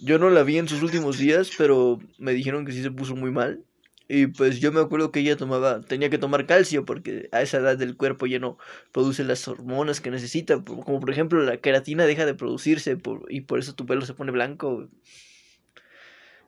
[0.00, 3.14] Yo no la vi en sus últimos días, pero me dijeron que sí se puso
[3.14, 3.64] muy mal.
[4.08, 7.58] Y pues yo me acuerdo que ella tomaba, tenía que tomar calcio porque a esa
[7.58, 8.58] edad del cuerpo ya no
[8.90, 10.62] produce las hormonas que necesita.
[10.62, 14.14] Como por ejemplo la queratina deja de producirse por, y por eso tu pelo se
[14.14, 14.88] pone blanco.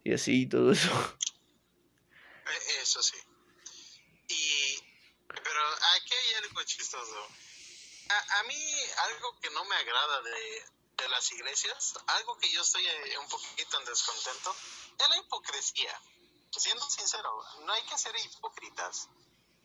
[0.03, 0.91] Y así, todo eso.
[2.83, 3.17] Eso sí.
[4.29, 4.79] Y,
[5.27, 5.61] pero
[5.97, 7.29] aquí hay algo chistoso.
[8.09, 10.65] A, a mí algo que no me agrada de,
[10.97, 14.55] de las iglesias, algo que yo estoy eh, un poquito en descontento,
[14.99, 16.01] es la hipocresía.
[16.51, 19.09] Siendo sincero, no hay que ser hipócritas.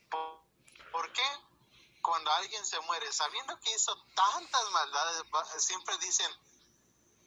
[0.09, 1.23] ¿Por, qué
[2.01, 5.23] cuando alguien se muere, sabiendo que hizo tantas maldades,
[5.57, 6.31] siempre dicen,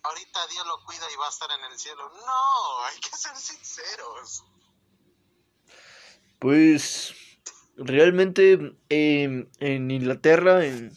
[0.02, 2.08] ahorita Dios lo cuida y va a estar en el cielo?
[2.08, 4.42] No, hay que ser sinceros.
[6.40, 7.14] Pues
[7.76, 10.92] realmente em, en Inglaterra, en,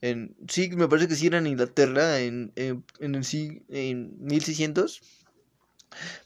[0.00, 5.00] en, sí, me parece que sí era en Inglaterra, en, en, en el en 1600.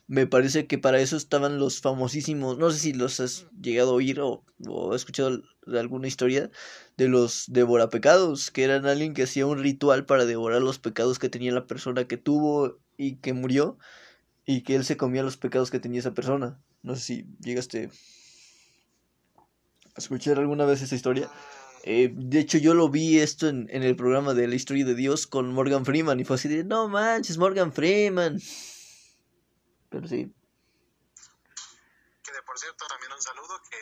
[0.07, 3.95] Me parece que para eso estaban los famosísimos, no sé si los has llegado a
[3.95, 6.49] oír o, o has escuchado alguna historia
[6.95, 11.29] de los devorapecados, que eran alguien que hacía un ritual para devorar los pecados que
[11.29, 13.77] tenía la persona que tuvo y que murió
[14.45, 16.59] y que él se comía los pecados que tenía esa persona.
[16.81, 17.89] No sé si llegaste
[19.97, 21.29] escuchar alguna vez esa historia.
[21.83, 24.95] Eh, de hecho, yo lo vi esto en, en, el programa de la historia de
[24.95, 28.39] Dios con Morgan Freeman y fue así de, no manches, Morgan Freeman.
[29.89, 30.33] Pero sí.
[32.23, 33.77] Que de por cierto también un saludo que,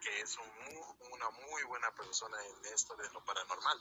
[0.00, 0.44] que es un,
[1.12, 3.78] una muy buena persona en esto de lo paranormal.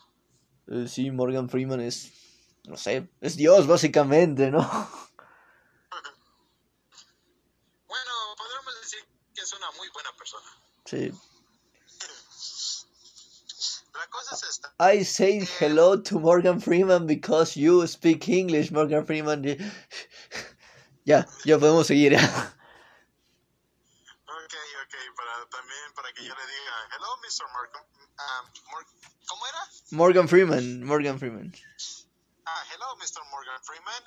[0.70, 2.12] Eh, sí, Morgan Freeman es,
[2.66, 4.58] no sé, es Dios básicamente, ¿no?
[7.88, 10.50] bueno, podríamos decir que es una muy buena persona.
[10.86, 11.12] Sí.
[14.80, 19.44] I say hello to Morgan Freeman because you speak English, Morgan Freeman.
[21.06, 22.14] ya, ya podemos seguir.
[22.14, 22.24] ok,
[24.28, 27.48] ok, para, también para que yo le diga, hello, Mr.
[27.54, 27.84] Morgan.
[28.18, 28.46] Um,
[29.28, 29.62] ¿Cómo era?
[29.92, 31.54] Morgan Freeman, Morgan Freeman.
[32.46, 33.24] Ah, hello, Mr.
[33.32, 34.04] Morgan Freeman.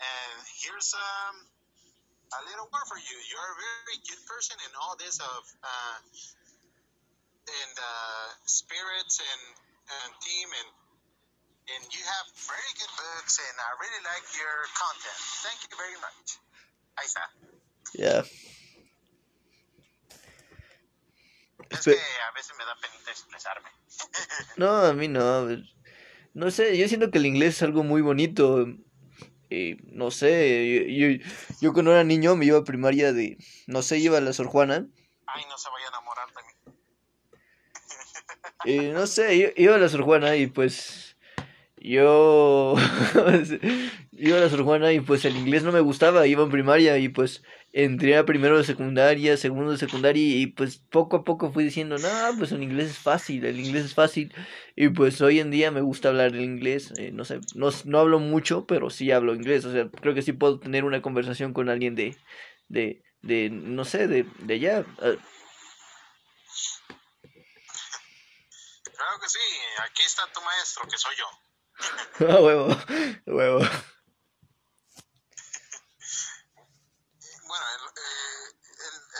[0.00, 1.46] And here's um,
[2.34, 3.16] a little word for you.
[3.30, 5.98] You're a very good person in all this of uh,
[7.48, 9.42] in uh, spirits and
[9.84, 10.70] and team and
[11.76, 15.20] and you have very good books and I really like your content.
[15.44, 16.40] Thank you very much.
[16.96, 17.24] Ahí está.
[17.94, 18.24] Yeah.
[21.70, 23.68] Es que a veces me da penita expresarme.
[24.56, 25.48] no, a mí no.
[26.34, 28.66] No sé, yo siento que el inglés es algo muy bonito.
[29.50, 31.24] Y no sé, yo, yo,
[31.60, 34.46] yo cuando era niño me iba a primaria de, no sé, iba a la Sor
[34.46, 34.86] Juana.
[35.26, 36.43] Ay, no se vaya a enamorar mí.
[38.64, 41.16] Y no sé, iba a la Sor Juana y pues
[41.76, 42.74] yo
[44.12, 46.98] iba a la Sor Juana y pues el inglés no me gustaba, iba en primaria
[46.98, 47.42] y pues
[47.72, 51.98] entré a primero de secundaria, segundo de secundaria y pues poco a poco fui diciendo,
[51.98, 52.08] no,
[52.38, 54.32] pues el inglés es fácil, el inglés es fácil
[54.76, 57.98] y pues hoy en día me gusta hablar el inglés, eh, no sé, no, no
[57.98, 61.52] hablo mucho, pero sí hablo inglés, o sea, creo que sí puedo tener una conversación
[61.52, 62.16] con alguien de,
[62.68, 64.86] de, de no sé, de, de allá.
[65.02, 65.14] Ah,
[68.96, 69.38] Claro que sí,
[69.78, 71.26] aquí está tu maestro, que soy yo.
[72.28, 72.68] A huevo,
[73.26, 73.58] huevo.
[77.46, 77.66] bueno,
[77.96, 78.54] eh,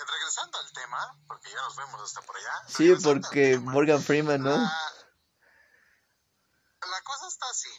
[0.07, 2.64] regresando al tema, porque ya nos vemos hasta por allá.
[2.68, 4.50] Sí, porque Morgan Freeman, ¿no?
[4.50, 4.92] La,
[6.80, 7.70] la cosa está así.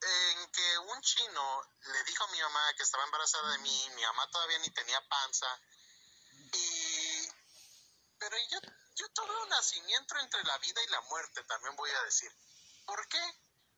[0.00, 1.62] En que un chino
[1.92, 5.00] le dijo a mi mamá que estaba embarazada de mí, mi mamá todavía ni tenía
[5.08, 5.46] panza,
[6.52, 7.28] y...
[8.18, 8.60] Pero yo
[8.98, 12.32] yo tuve un nacimiento entre la vida y la muerte, también voy a decir.
[12.84, 13.22] ¿Por qué?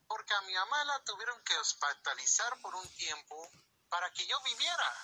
[0.07, 3.51] Porque a mi mamá la tuvieron que hospitalizar por un tiempo
[3.91, 4.95] para que yo viviera.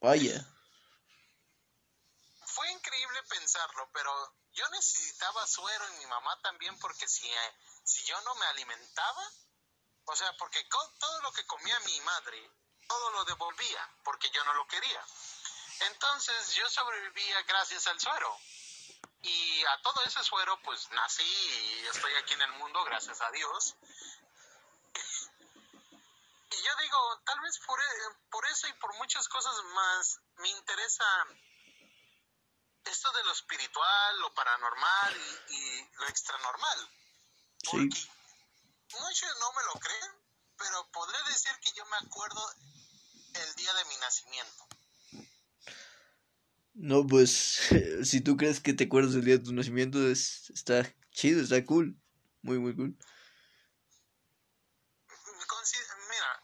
[0.00, 0.46] Vaya.
[2.46, 7.28] Fue increíble pensarlo, pero yo necesitaba suero y mi mamá también porque si,
[7.84, 9.30] si yo no me alimentaba,
[10.04, 10.64] o sea, porque
[10.98, 12.50] todo lo que comía mi madre,
[12.86, 15.04] todo lo devolvía porque yo no lo quería.
[15.80, 18.36] Entonces yo sobrevivía gracias al suero.
[19.22, 23.30] Y a todo ese suero, pues nací y estoy aquí en el mundo, gracias a
[23.30, 23.76] Dios.
[26.52, 27.84] Y yo digo, tal vez por, e,
[28.30, 31.04] por eso y por muchas cosas más, me interesa
[32.84, 35.16] esto de lo espiritual, lo paranormal
[35.48, 36.90] y, lo extranormal.
[37.70, 38.10] Porque sí.
[38.98, 40.24] muchos no me lo creen,
[40.56, 42.54] pero podré decir que yo me acuerdo
[43.34, 44.66] el día de mi nacimiento.
[46.80, 47.60] No, pues
[48.04, 51.62] si tú crees que te acuerdas del día de tu nacimiento, es, está chido, está
[51.66, 51.94] cool.
[52.40, 52.96] Muy, muy cool.
[56.08, 56.42] Mira,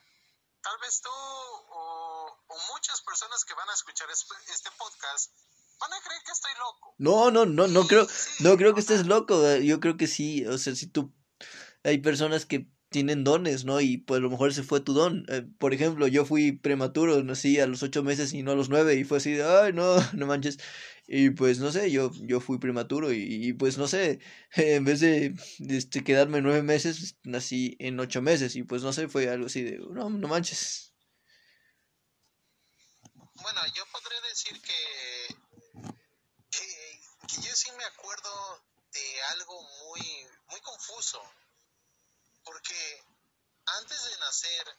[0.62, 2.39] tal vez tú o,
[2.74, 5.32] muchas personas que van a escuchar este podcast
[5.80, 6.95] van a creer que estoy loco.
[6.99, 8.07] No, no, no, no creo,
[8.41, 9.57] no creo que estés loco.
[9.57, 10.45] Yo creo que sí.
[10.47, 11.14] O sea, si tú
[11.82, 13.80] hay personas que tienen dones, ¿no?
[13.80, 15.24] Y pues a lo mejor se fue tu don.
[15.28, 18.68] Eh, por ejemplo, yo fui prematuro, nací a los ocho meses y no a los
[18.68, 20.59] nueve, y fue así de, ay, no, no manches.
[21.09, 24.18] Y pues no sé, yo, yo fui prematuro y, pues no sé,
[24.57, 25.34] en vez de
[25.68, 29.62] este, quedarme nueve meses, nací en ocho meses y pues no sé, fue algo así
[29.62, 30.95] de, no, no manches.
[33.34, 35.34] Bueno, yo podré decir que,
[36.51, 36.66] que,
[37.28, 40.03] que yo sí me acuerdo de algo muy,
[40.51, 41.22] muy confuso,
[42.47, 43.05] porque
[43.66, 44.78] antes de nacer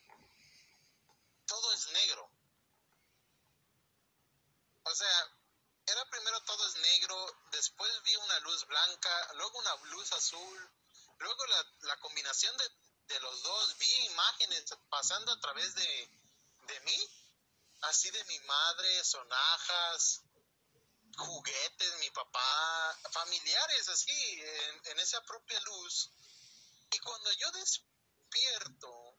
[1.46, 2.32] todo es negro.
[4.84, 5.38] O sea,
[5.86, 10.72] era primero todo es negro, después vi una luz blanca, luego una luz azul,
[11.20, 11.46] luego
[11.82, 12.56] la, combinación
[13.08, 16.10] de, los dos, vi imágenes pasando a través de,
[16.86, 17.10] mí,
[17.82, 20.22] así de mi madre, sonajas,
[21.18, 26.12] juguetes, mi papá, familiares, así, en, en esa propia luz.
[26.92, 29.18] Y cuando yo despierto,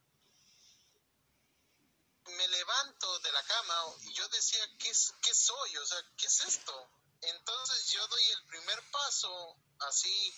[2.24, 4.92] me levanto de la cama y yo decía, ¿qué,
[5.22, 5.76] ¿qué soy?
[5.76, 6.90] O sea, ¿qué es esto?
[7.20, 10.34] Entonces yo doy el primer paso, así,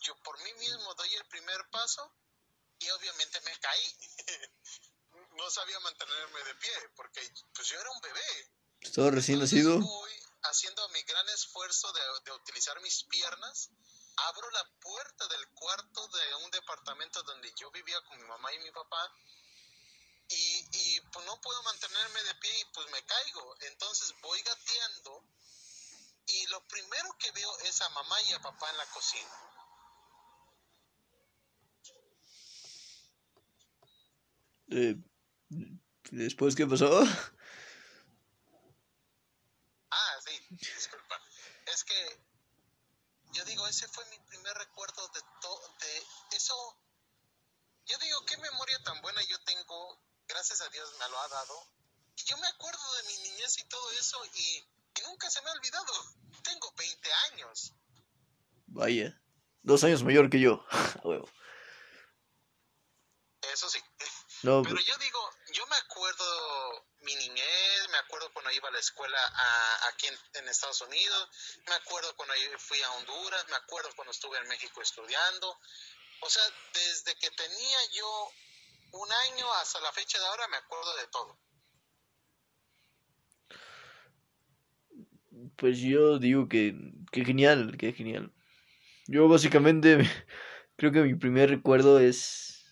[0.00, 2.12] yo por mí mismo doy el primer paso
[2.78, 3.96] y obviamente me caí.
[5.36, 8.52] no sabía mantenerme de pie porque pues yo era un bebé.
[8.94, 9.78] Todo recién nacido.
[9.78, 13.70] Voy haciendo mi gran esfuerzo de, de utilizar mis piernas
[14.28, 18.58] abro la puerta del cuarto de un departamento donde yo vivía con mi mamá y
[18.58, 19.12] mi papá
[20.28, 23.56] y, y pues no puedo mantenerme de pie y pues me caigo.
[23.62, 25.24] Entonces voy gateando
[26.26, 29.50] y lo primero que veo es a mamá y a papá en la cocina.
[34.72, 34.96] Eh,
[36.12, 37.02] ¿Después qué pasó?
[39.90, 41.20] Ah, sí, disculpa.
[41.66, 42.30] Es que
[43.32, 46.54] yo digo, ese fue mi primer recuerdo de, todo de eso.
[47.86, 51.54] Yo digo, qué memoria tan buena yo tengo gracias a Dios me lo ha dado.
[52.16, 54.66] Y yo me acuerdo de mi niñez y todo eso y,
[55.04, 55.92] nunca se me ha olvidado.
[56.42, 57.72] Tengo 20 años.
[58.66, 59.18] Vaya,
[59.62, 60.64] dos años mayor que yo.
[63.52, 63.80] Eso sí.
[64.42, 67.69] Pero pues yo digo, yo me acuerdo mi niñez,
[68.00, 69.18] acuerdo cuando iba a la escuela
[69.88, 71.28] aquí en, en, Estados Unidos,
[71.68, 75.58] me acuerdo cuando fui a Honduras, me acuerdo cuando estuve en México estudiando.
[76.22, 76.42] O sea,
[76.74, 78.32] desde que tenía yo
[78.92, 81.38] un año hasta la fecha de ahora me acuerdo de todo.
[85.56, 86.74] Pues yo digo que,
[87.12, 88.32] que genial, que genial.
[89.06, 89.98] Yo básicamente
[90.76, 92.64] creo que mi primer recuerdo es,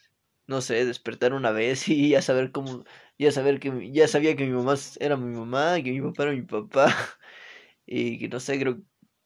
[0.47, 2.85] no sé, despertar una vez y ya saber cómo,
[3.19, 6.33] ya saber que, ya sabía que mi mamá era mi mamá, que mi papá era
[6.33, 6.87] mi papá
[7.87, 8.79] y que no sé, creo,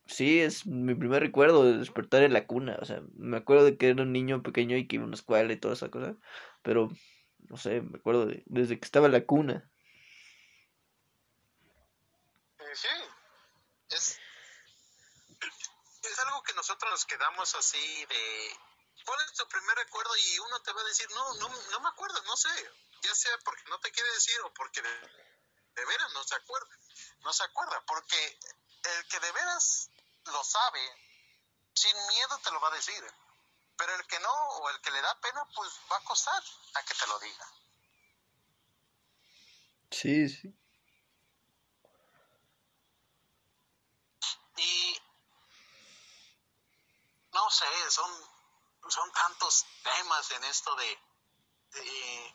[0.06, 3.76] sí, es mi primer recuerdo de despertar en la cuna, o sea, me acuerdo de
[3.76, 6.16] que era un niño pequeño y que iba a una escuela y toda esa cosa,
[6.62, 6.90] pero
[7.48, 9.70] no sé, me acuerdo de, desde que estaba en la cuna.
[12.60, 12.88] Eh, sí,
[13.90, 14.18] es,
[16.02, 18.71] es algo que nosotros nos quedamos así de,
[19.04, 20.16] ¿cuál es tu primer recuerdo?
[20.16, 22.70] Y uno te va a decir, no, no, no me acuerdo, no sé,
[23.02, 24.90] ya sea porque no te quiere decir o porque de,
[25.74, 26.78] de veras no se acuerda,
[27.20, 28.38] no se acuerda, porque
[28.84, 29.90] el que de veras
[30.26, 30.80] lo sabe,
[31.74, 33.04] sin miedo te lo va a decir.
[33.76, 36.42] Pero el que no o el que le da pena, pues va a costar
[36.74, 37.46] a que te lo diga.
[39.90, 40.54] Sí, sí.
[44.56, 45.02] Y
[47.32, 48.10] no sé, son,
[48.88, 50.98] son tantos temas en esto de,
[51.80, 52.34] de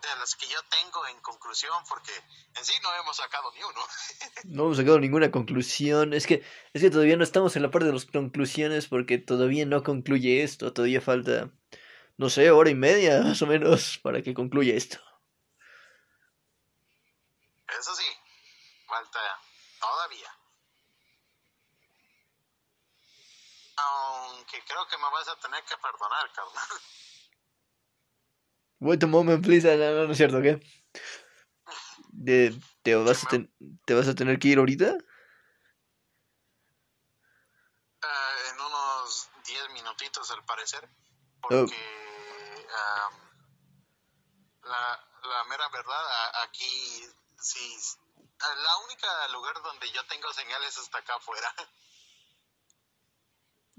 [0.00, 2.12] de las que yo tengo en conclusión, porque
[2.56, 3.80] en sí no hemos sacado ni uno.
[4.44, 6.14] no hemos sacado ninguna conclusión.
[6.14, 9.66] Es que, es que todavía no estamos en la parte de las conclusiones porque todavía
[9.66, 10.72] no concluye esto.
[10.72, 11.50] Todavía falta,
[12.16, 14.98] no sé, hora y media más o menos para que concluya esto.
[17.68, 18.06] Eso sí,
[18.86, 19.20] falta
[19.80, 20.40] todavía.
[24.50, 26.66] Aunque creo que me vas a tener que perdonar, carnal.
[28.80, 29.70] Wait a moment, please.
[29.70, 30.60] Ah, no, no, es cierto, ¿qué?
[32.82, 33.28] Te, vas a
[33.84, 34.96] ¿Te vas a tener que ir ahorita?
[38.02, 40.88] Uh, en unos 10 minutitos, al parecer.
[41.40, 41.68] Porque oh.
[44.64, 47.06] la, la mera verdad, aquí
[47.38, 47.76] sí.
[48.40, 51.54] La única lugar donde yo tengo señales es hasta acá afuera.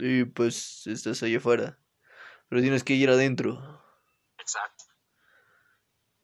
[0.01, 1.77] Y pues estás ahí afuera.
[2.49, 3.83] Pero tienes que ir adentro.
[4.39, 4.85] Exacto.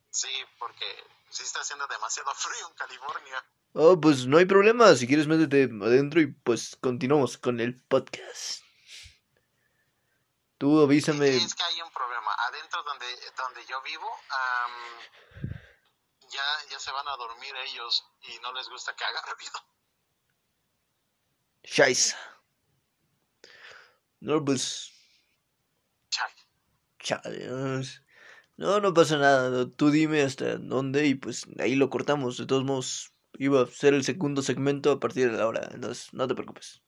[0.09, 0.85] Sí, porque
[1.29, 3.45] sí está haciendo demasiado frío en California.
[3.73, 4.95] Oh, pues no hay problema.
[4.95, 8.63] Si quieres, métete adentro y pues continuamos con el podcast.
[10.57, 11.35] Tú avísame.
[11.35, 12.33] es que hay un problema.
[12.47, 13.05] Adentro donde,
[13.37, 14.09] donde yo vivo,
[16.31, 19.59] ya, ya se van a dormir ellos y no les gusta que haga ruido.
[21.63, 22.15] Scheiße.
[24.19, 24.91] No, pues.
[26.99, 27.47] Chale.
[28.57, 29.67] No, no pasa nada.
[29.75, 32.37] Tú dime hasta dónde y pues ahí lo cortamos.
[32.37, 35.69] De todos modos, iba a ser el segundo segmento a partir de la hora.
[35.71, 36.81] Entonces, no te preocupes.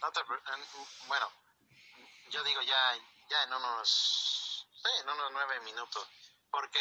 [0.00, 0.20] No te,
[1.08, 1.26] bueno,
[2.30, 2.96] yo digo ya,
[3.28, 6.08] ya en unos, sí, en unos nueve minutos.
[6.50, 6.80] Porque,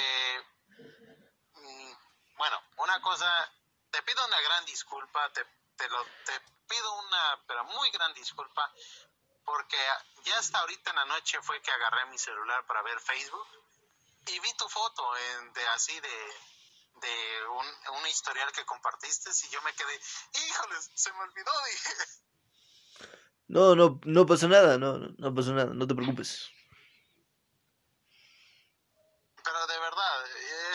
[1.56, 1.92] mm,
[2.38, 3.28] bueno, una cosa,
[3.92, 5.42] te pido una gran disculpa, te,
[5.76, 8.72] te, lo, te pido una, pero muy gran disculpa,
[9.44, 9.78] porque
[10.24, 13.48] ya hasta ahorita en la noche fue que agarré mi celular para ver Facebook
[14.28, 15.04] y vi tu foto
[15.54, 16.34] de así de,
[17.02, 17.66] de un,
[17.98, 20.00] un, historial que compartiste y yo me quedé,
[20.48, 21.94] híjoles, se me olvidó, dije.
[23.48, 26.52] No, no, no pasa nada, no, no, no pasa nada, no te preocupes.
[29.44, 30.26] Pero de verdad,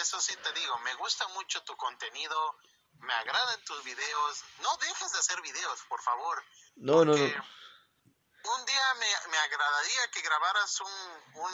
[0.00, 2.56] eso sí te digo, me gusta mucho tu contenido,
[3.04, 6.42] me agradan tus videos, no dejes de hacer videos, por favor.
[6.76, 7.24] No, no, no.
[7.24, 11.52] Un día me, me agradaría que grabaras un, un,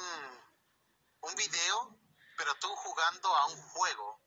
[1.21, 1.97] un video,
[2.37, 4.21] pero tú jugando a un juego.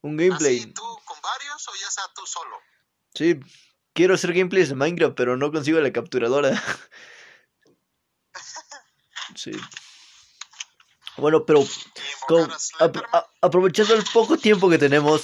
[0.00, 0.58] Un gameplay.
[0.58, 2.60] Así, ¿Tú con varios o ya sea tú solo?
[3.14, 3.40] Sí,
[3.92, 6.50] quiero hacer gameplays de Minecraft, pero no consigo la capturadora.
[9.36, 9.52] sí.
[11.16, 11.64] Bueno, pero
[12.26, 12.50] con,
[12.80, 15.22] a, aprovechando el poco tiempo que tenemos,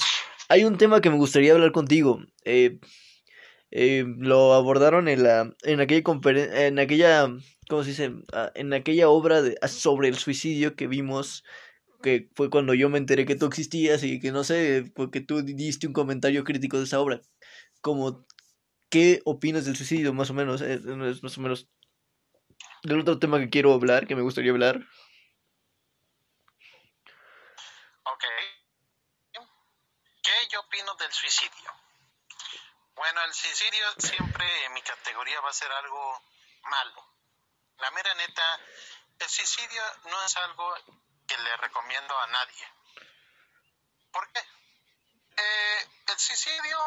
[0.51, 2.21] hay un tema que me gustaría hablar contigo.
[2.45, 2.81] Eh,
[3.71, 6.03] eh, lo abordaron en la en aquella
[6.67, 7.29] en aquella
[7.69, 8.13] ¿cómo se dice?
[8.33, 11.45] Ah, en aquella obra de, ah, sobre el suicidio que vimos
[12.03, 15.43] que fue cuando yo me enteré que tú existías y que no sé, porque tú
[15.43, 17.21] diste un comentario crítico de esa obra.
[17.81, 18.27] Como
[18.91, 20.63] ¿qué opinas del suicidio más o menos?
[20.63, 21.69] Es, es más o menos
[22.83, 24.87] del otro tema que quiero hablar, que me gustaría hablar.
[28.05, 28.25] Ok.
[30.23, 31.75] ¿Qué yo opino del suicidio?
[32.95, 36.23] Bueno, el suicidio siempre en mi categoría va a ser algo
[36.65, 37.15] malo.
[37.79, 38.61] La mera neta,
[39.21, 40.75] el suicidio no es algo
[41.27, 42.73] que le recomiendo a nadie.
[44.13, 44.41] ¿Por qué?
[45.37, 46.79] Eh, el suicidio,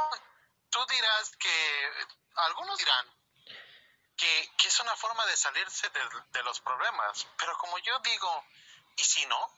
[0.69, 3.07] tú dirás que, algunos dirán
[4.17, 6.01] que, que es una forma de salirse de,
[6.31, 8.45] de los problemas, pero como yo digo,
[8.97, 9.57] ¿y si no?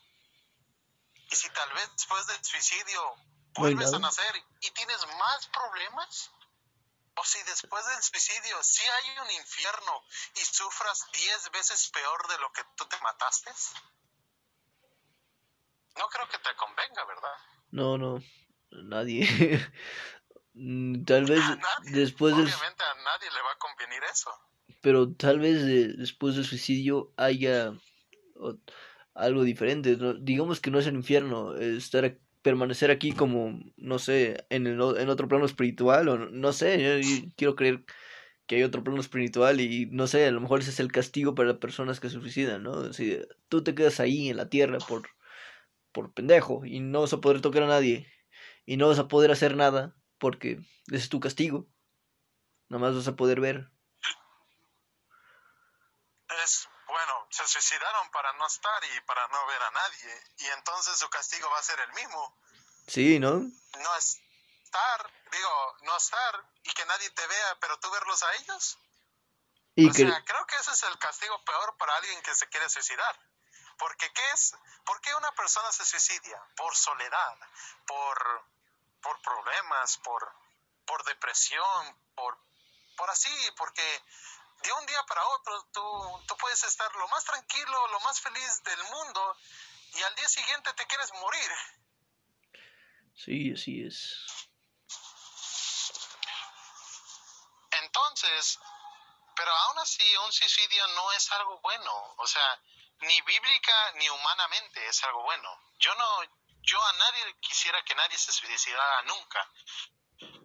[1.31, 3.17] ¿Y si tal vez después del suicidio
[3.55, 6.31] vuelves a nacer y tienes más problemas?
[7.17, 10.03] O si después del suicidio sí hay un infierno
[10.35, 13.51] y sufras diez veces peor de lo que tú te mataste.
[15.97, 17.37] No creo que te convenga, ¿verdad?
[17.71, 18.21] No, no,
[18.83, 19.21] nadie.
[21.05, 21.41] tal vez
[21.83, 24.31] después Obviamente a nadie le va a convenir eso.
[24.81, 25.65] Pero tal vez
[25.97, 27.71] después del suicidio haya
[29.13, 29.97] algo diferente.
[30.19, 35.09] Digamos que no es el infierno, estar permanecer aquí como, no sé, en, el, en
[35.09, 37.83] otro plano espiritual, o no sé, yo, quiero creer
[38.45, 41.33] que hay otro plano espiritual y no sé, a lo mejor ese es el castigo
[41.33, 42.93] para las personas que suicidan, ¿no?
[42.93, 43.19] Si
[43.49, 45.09] tú te quedas ahí en la tierra por,
[45.91, 48.05] por pendejo y no vas a poder tocar a nadie
[48.63, 51.67] y no vas a poder hacer nada porque ese es tu castigo,
[52.69, 53.71] nada más vas a poder ver.
[57.36, 61.49] Se suicidaron para no estar y para no ver a nadie, y entonces su castigo
[61.49, 62.38] va a ser el mismo.
[62.88, 63.33] Sí, ¿no?
[63.33, 68.77] No estar, digo, no estar y que nadie te vea, pero tú verlos a ellos.
[69.75, 72.69] Y o sea, creo que ese es el castigo peor para alguien que se quiere
[72.69, 73.19] suicidar.
[73.77, 74.55] Porque ¿qué es?
[74.86, 76.41] ¿Por qué una persona se suicidia?
[76.55, 77.38] Por soledad,
[77.86, 78.45] por,
[79.01, 80.31] por problemas, por,
[80.86, 82.38] por depresión, por,
[82.95, 84.01] por así, porque
[84.66, 88.63] de un día para otro tú, tú puedes estar lo más tranquilo, lo más feliz
[88.63, 89.38] del mundo
[89.93, 91.51] y al día siguiente te quieres morir.
[93.16, 94.26] Sí, así es.
[97.84, 98.59] Entonces,
[99.36, 102.61] pero aún así un suicidio no es algo bueno, o sea,
[103.01, 105.49] ni bíblica ni humanamente es algo bueno.
[105.80, 106.24] Yo no,
[106.61, 109.51] yo a nadie quisiera que nadie se suicidara nunca.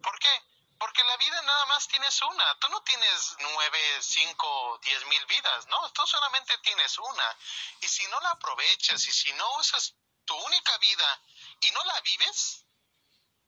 [0.01, 0.43] ¿Por qué?
[0.81, 2.59] Porque la vida nada más tienes una.
[2.59, 5.91] Tú no tienes nueve, cinco, diez mil vidas, ¿no?
[5.91, 7.37] Tú solamente tienes una.
[7.81, 9.93] Y si no la aprovechas y si no usas
[10.25, 11.21] tu única vida
[11.59, 12.65] y no la vives,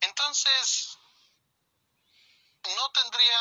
[0.02, 1.00] entonces
[2.76, 3.40] no tendría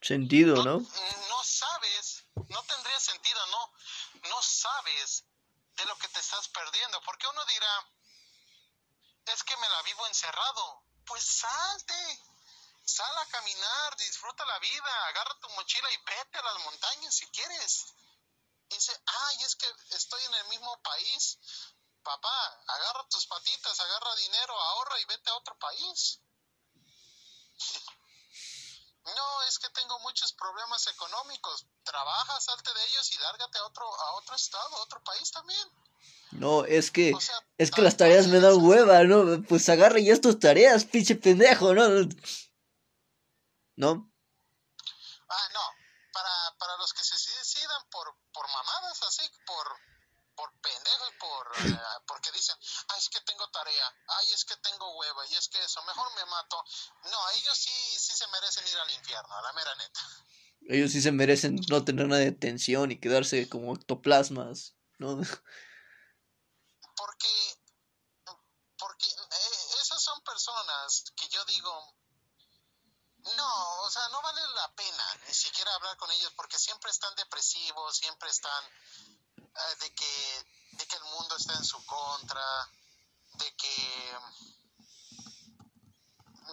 [0.00, 0.78] sentido, ¿no?
[0.78, 3.72] No, sabes, no tendría sentido, no,
[4.28, 5.24] no sabes
[5.74, 7.88] de lo que te estás perdiendo, porque uno dirá,
[9.26, 12.22] es que me la vivo encerrado, pues salte,
[12.88, 17.26] Sal a caminar, disfruta la vida, agarra tu mochila y vete a las montañas si
[17.26, 17.84] quieres.
[18.70, 21.38] dice, ay, es que estoy en el mismo país.
[22.02, 26.20] Papá, agarra tus patitas, agarra dinero, ahorra y vete a otro país.
[29.04, 31.66] No, es que tengo muchos problemas económicos.
[31.84, 35.68] Trabaja, salte de ellos y lárgate a otro, a otro estado, a otro país también.
[36.30, 37.14] No, es que,
[37.58, 39.42] es que las tareas me dan hueva, ¿no?
[39.42, 42.08] Pues agarre ya tus tareas, pinche pendejo, ¿no?
[43.78, 44.10] ¿No?
[45.28, 45.60] Ah, no.
[46.12, 49.68] Para, para los que se decidan por, por mamadas así, por,
[50.34, 52.56] por pendejos, por, eh, porque dicen,
[52.88, 53.86] ay, es que tengo tarea,
[54.18, 56.64] ay, es que tengo hueva, y es que eso, mejor me mato.
[57.04, 57.70] No, ellos sí,
[58.00, 60.00] sí se merecen ir al infierno, a la mera neta.
[60.62, 65.18] Ellos sí se merecen no tener nada de tensión y quedarse como ectoplasmas, ¿no?
[66.96, 67.28] porque,
[68.76, 71.97] porque eh, esas son personas que yo digo,
[73.36, 77.14] no, o sea, no vale la pena ni siquiera hablar con ellos porque siempre están
[77.16, 78.64] depresivos, siempre están
[79.36, 82.70] eh, de que de que el mundo está en su contra,
[83.34, 84.16] de que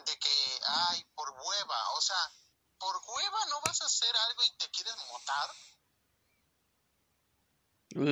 [0.05, 2.32] de que ay, por hueva, o sea,
[2.78, 5.49] por hueva no vas a hacer algo y te quieres motar.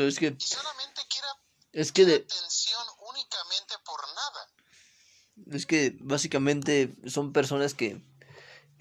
[0.07, 1.37] Es que y solamente quiera
[1.73, 2.15] es que de...
[2.15, 4.49] atención únicamente por nada.
[5.51, 7.99] Es que básicamente son personas que,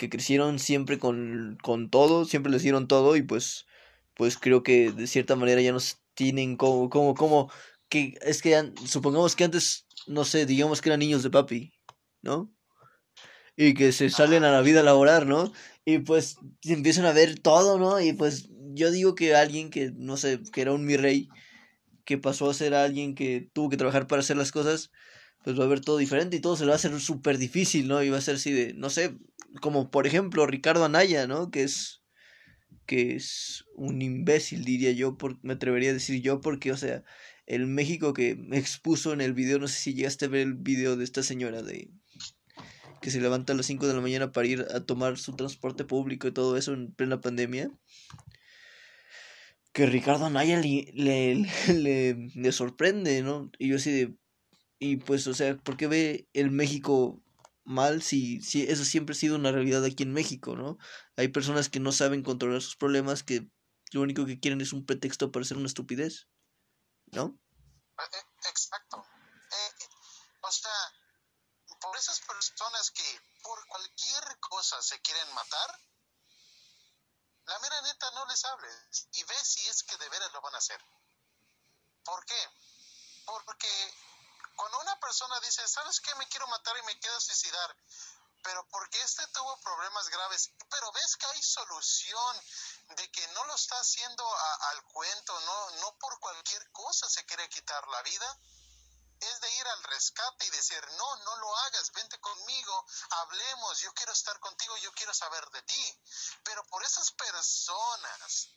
[0.02, 3.66] que crecieron siempre con, con todo, siempre les dieron todo y pues,
[4.14, 5.78] pues creo que de cierta manera ya no
[6.14, 7.52] tienen como, como, como,
[7.88, 11.72] que es que supongamos que antes, no sé, digamos que eran niños de papi,
[12.20, 12.52] ¿no?
[13.56, 15.52] Y que se salen a la vida a laborar, ¿no?
[15.84, 18.00] Y pues empiezan a ver todo, ¿no?
[18.00, 21.28] Y pues yo digo que alguien que, no sé, que era un mi rey,
[22.04, 24.90] que pasó a ser alguien que tuvo que trabajar para hacer las cosas,
[25.44, 27.88] pues va a ver todo diferente y todo se lo va a hacer súper difícil,
[27.88, 28.02] ¿no?
[28.02, 29.16] Y va a ser así de, no sé,
[29.60, 31.50] como por ejemplo Ricardo Anaya, ¿no?
[31.50, 32.02] Que es
[32.86, 37.04] que es un imbécil, diría yo, por, me atrevería a decir yo, porque, o sea,
[37.46, 40.54] el México que me expuso en el video, no sé si llegaste a ver el
[40.54, 41.90] video de esta señora de
[43.00, 45.84] que se levanta a las 5 de la mañana para ir a tomar su transporte
[45.84, 47.70] público y todo eso en plena pandemia
[49.72, 53.50] que Ricardo Anaya le, le, le, sorprende, ¿no?
[53.58, 54.14] Y yo así de...
[54.84, 57.22] Y pues, o sea, ¿por qué ve el México
[57.62, 60.76] mal si, si eso siempre ha sido una realidad aquí en México, ¿no?
[61.16, 63.46] Hay personas que no saben controlar sus problemas, que
[63.92, 66.26] lo único que quieren es un pretexto para hacer una estupidez,
[67.12, 67.38] ¿no?
[67.96, 69.06] Eh, eh, exacto.
[69.52, 69.86] Eh,
[70.40, 70.74] o sea,
[71.80, 75.78] por esas personas que por cualquier cosa se quieren matar,
[77.46, 80.56] la mera neta no les hables y ve si es que de veras lo van
[80.56, 80.80] a hacer.
[82.02, 82.42] ¿Por qué?
[83.46, 83.68] Porque
[84.56, 86.14] cuando una persona dice, ¿sabes qué?
[86.16, 87.76] Me quiero matar y me quiero suicidar,
[88.42, 92.42] pero porque este tuvo problemas graves, pero ves que hay solución
[92.96, 94.24] de que no lo está haciendo
[94.70, 98.38] al cuento, no, no por cualquier cosa se quiere quitar la vida,
[99.22, 103.94] es de ir al rescate y decir, no, no lo hagas, vente conmigo, hablemos, yo
[103.94, 106.02] quiero estar contigo, yo quiero saber de ti.
[106.42, 108.48] Pero por esas personas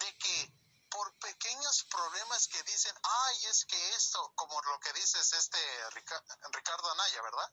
[0.00, 0.59] de que
[0.90, 5.58] por pequeños problemas que dicen, ay, es que esto, como lo que dices este
[6.52, 7.52] Ricardo Anaya, ¿verdad?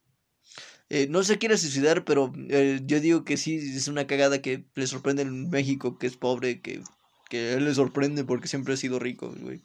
[0.90, 4.70] Eh, no se quiere suicidar, pero eh, yo digo que sí, es una cagada que
[4.74, 6.82] le sorprende en México, que es pobre, que,
[7.30, 9.62] que él le sorprende porque siempre ha sido rico, güey.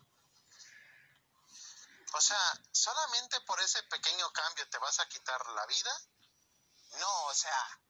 [2.14, 5.90] O sea, solamente por ese pequeño cambio te vas a quitar la vida.
[7.00, 7.80] No, o sea,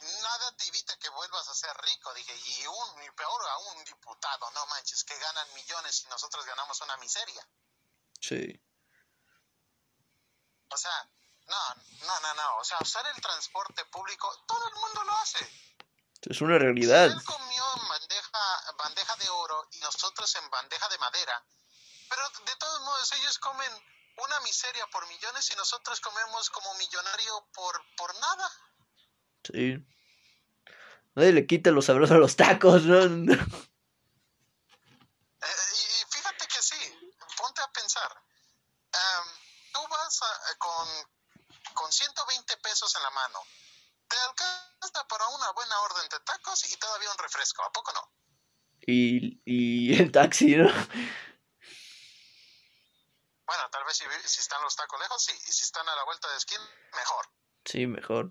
[0.00, 2.12] nada te evita que vuelvas a ser rico.
[2.14, 6.44] Dije, y un, y peor a un diputado, no manches, que ganan millones y nosotros
[6.46, 7.46] ganamos una miseria.
[8.20, 8.60] Sí.
[10.68, 11.08] O sea,
[11.46, 11.74] no,
[12.06, 12.56] no, no, no.
[12.58, 15.70] O sea, usar el transporte público, todo el mundo lo hace.
[16.22, 17.06] Es una realidad.
[17.06, 21.44] él comió en bandeja, bandeja de oro y nosotros en bandeja de madera
[22.10, 23.72] pero de todos modos, ellos comen
[24.16, 28.50] una miseria por millones y nosotros comemos como millonario por, por nada.
[29.44, 29.76] Sí.
[31.14, 33.34] Nadie le quita los sabrosos a los tacos, ¿no?
[35.42, 36.76] Eh, y fíjate que sí,
[37.38, 38.12] ponte a pensar.
[39.72, 40.20] tú vas
[40.58, 40.86] con,
[41.72, 43.38] con 120 pesos en la mano.
[44.06, 48.12] Te alcanza para una buena orden de tacos y todavía un refresco, ¿a poco no?
[48.86, 50.68] Y, y el taxi, ¿no?
[53.46, 55.32] Bueno, tal vez si, si están los tacos lejos, sí.
[55.32, 57.26] Y si están a la vuelta de esquina, mejor.
[57.64, 58.30] Sí, mejor.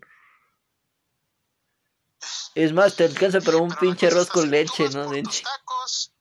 [2.55, 5.09] Es más, te alcanza para un pinche arroz con leche, ¿no?
[5.09, 6.11] Tus tacos,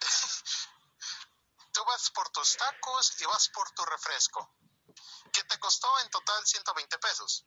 [1.72, 4.54] tú vas por tus tacos y vas por tu refresco,
[5.32, 7.46] que te costó en total 120 pesos.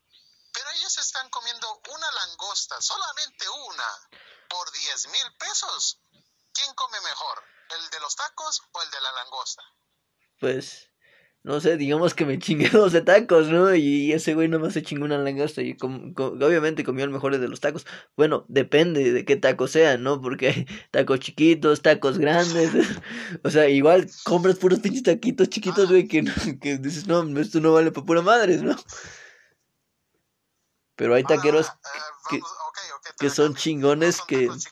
[0.54, 4.10] Pero ellos están comiendo una langosta, solamente una,
[4.50, 6.00] por 10 mil pesos.
[6.54, 7.44] ¿Quién come mejor?
[7.72, 9.64] ¿El de los tacos o el de la langosta?
[10.40, 10.90] pues
[11.46, 13.76] no sé, digamos que me chingué 12 tacos, ¿no?
[13.76, 17.60] Y ese güey nomás se chingó una langosta y obviamente comió el mejor de los
[17.60, 17.86] tacos.
[18.18, 20.20] Bueno, depende de qué tacos sean, ¿no?
[20.22, 22.72] Porque hay tacos chiquitos, tacos grandes.
[23.44, 26.24] o sea, igual compras puros pinches taquitos chiquitos, güey, que,
[26.60, 28.76] que dices, no, esto no vale para pura madre, ¿no?
[30.96, 31.80] Pero hay taqueros ah,
[32.28, 32.40] que,
[33.20, 34.38] que son chingones que...
[34.38, 34.68] Digamos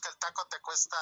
[0.00, 0.96] que el taco te cuesta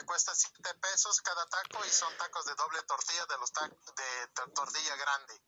[0.00, 3.94] te cuesta 7 pesos cada taco y son tacos de doble tortilla de los tacos
[3.94, 5.42] de tortilla grande.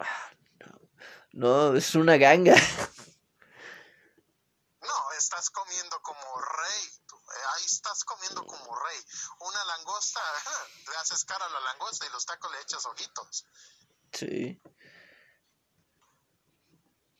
[0.00, 1.70] Ah, no.
[1.70, 2.56] no, es una ganga.
[4.80, 6.84] No, estás comiendo como rey.
[7.12, 9.06] Eh, ahí estás comiendo como rey.
[9.40, 10.20] Una langosta,
[10.90, 13.46] le haces cara a la langosta y los tacos le echas ojitos.
[14.12, 14.60] Sí.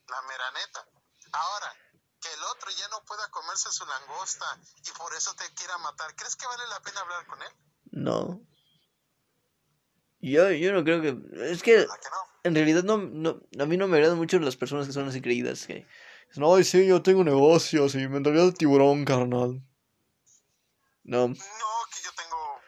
[0.08, 0.88] La meraneta.
[1.32, 1.76] Ahora,
[2.34, 4.46] el otro ya no pueda comerse su langosta
[4.84, 7.52] y por eso te quiera matar, ¿crees que vale la pena hablar con él?
[7.92, 8.40] No.
[10.20, 11.16] Yo, yo no creo que...
[11.50, 11.86] Es que...
[12.44, 15.20] En realidad no, no, a mí no me agradan mucho las personas que son así
[15.20, 15.66] creídas.
[15.66, 15.86] Que
[16.36, 19.62] no, ay, sí, yo tengo negocios y mentalidad de tiburón, carnal.
[21.02, 21.28] No.
[21.28, 22.60] No, que yo tengo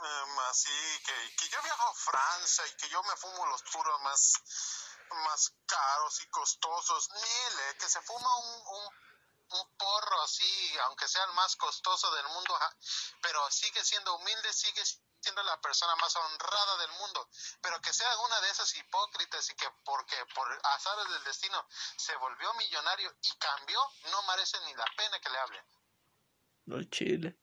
[0.00, 0.70] em, así,
[1.04, 4.32] que, que yo viajo a Francia y que yo me fumo los puros más
[5.24, 7.08] más caros y costosos.
[7.10, 8.92] Mire, que se fuma un,
[9.50, 12.58] un, porro así, aunque sea el más costoso del mundo,
[13.22, 14.82] pero sigue siendo humilde, sigue
[15.20, 17.28] siendo la persona más honrada del mundo,
[17.62, 22.14] pero que sea una de esas hipócritas y que porque por azares del destino se
[22.16, 25.64] volvió millonario y cambió, no merece ni la pena que le hablen.
[26.66, 27.38] No, Chile.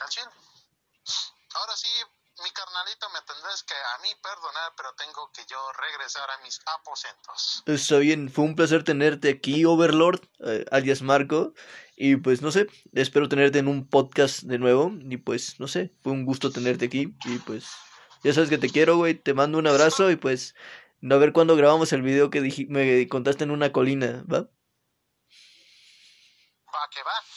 [0.00, 0.30] Al Chile.
[1.54, 1.88] Ahora sí,
[2.42, 6.60] mi carnalito, me tendrás que a mí perdonar, pero tengo que yo regresar a mis
[6.78, 7.62] aposentos.
[7.66, 11.54] Está bien, fue un placer tenerte aquí, Overlord, eh, alias Marco.
[11.96, 14.92] Y pues no sé, espero tenerte en un podcast de nuevo.
[15.00, 17.14] Y pues no sé, fue un gusto tenerte aquí.
[17.24, 17.70] Y pues
[18.22, 19.14] ya sabes que te quiero, güey.
[19.14, 20.54] Te mando un abrazo y pues
[21.02, 24.40] a ver cuándo grabamos el video que me contaste en una colina, ¿va?
[26.66, 27.35] Va, que va.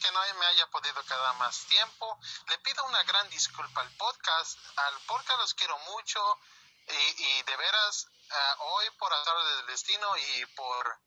[0.00, 2.18] Que no me haya podido quedar más tiempo.
[2.48, 4.58] Le pido una gran disculpa al podcast.
[4.76, 6.38] Al podcast los quiero mucho
[6.88, 10.98] y, de veras eh, hoy por azar del destino y por,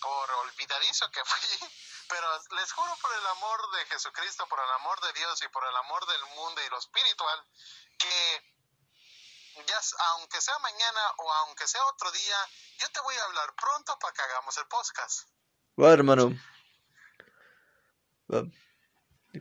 [0.00, 1.68] por olvidadizo que fui.
[2.08, 5.66] Pero les juro por el amor de Jesucristo, por el amor de Dios y por
[5.66, 7.44] el amor del mundo y lo espiritual,
[7.98, 8.54] que
[9.66, 9.80] ya,
[10.12, 14.14] aunque sea mañana o aunque sea otro día, yo te voy a hablar pronto para
[14.14, 15.28] que hagamos el podcast.
[15.76, 16.30] Bueno, hermano.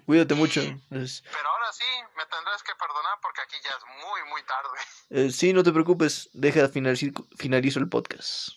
[0.06, 0.62] Cuídate mucho.
[0.90, 1.86] Pero ahora sí,
[2.16, 4.78] me tendrás que perdonar porque aquí ya es muy, muy tarde.
[5.10, 6.30] Eh, sí, no te preocupes.
[6.34, 8.50] Deja finalizar, finalizo el podcast.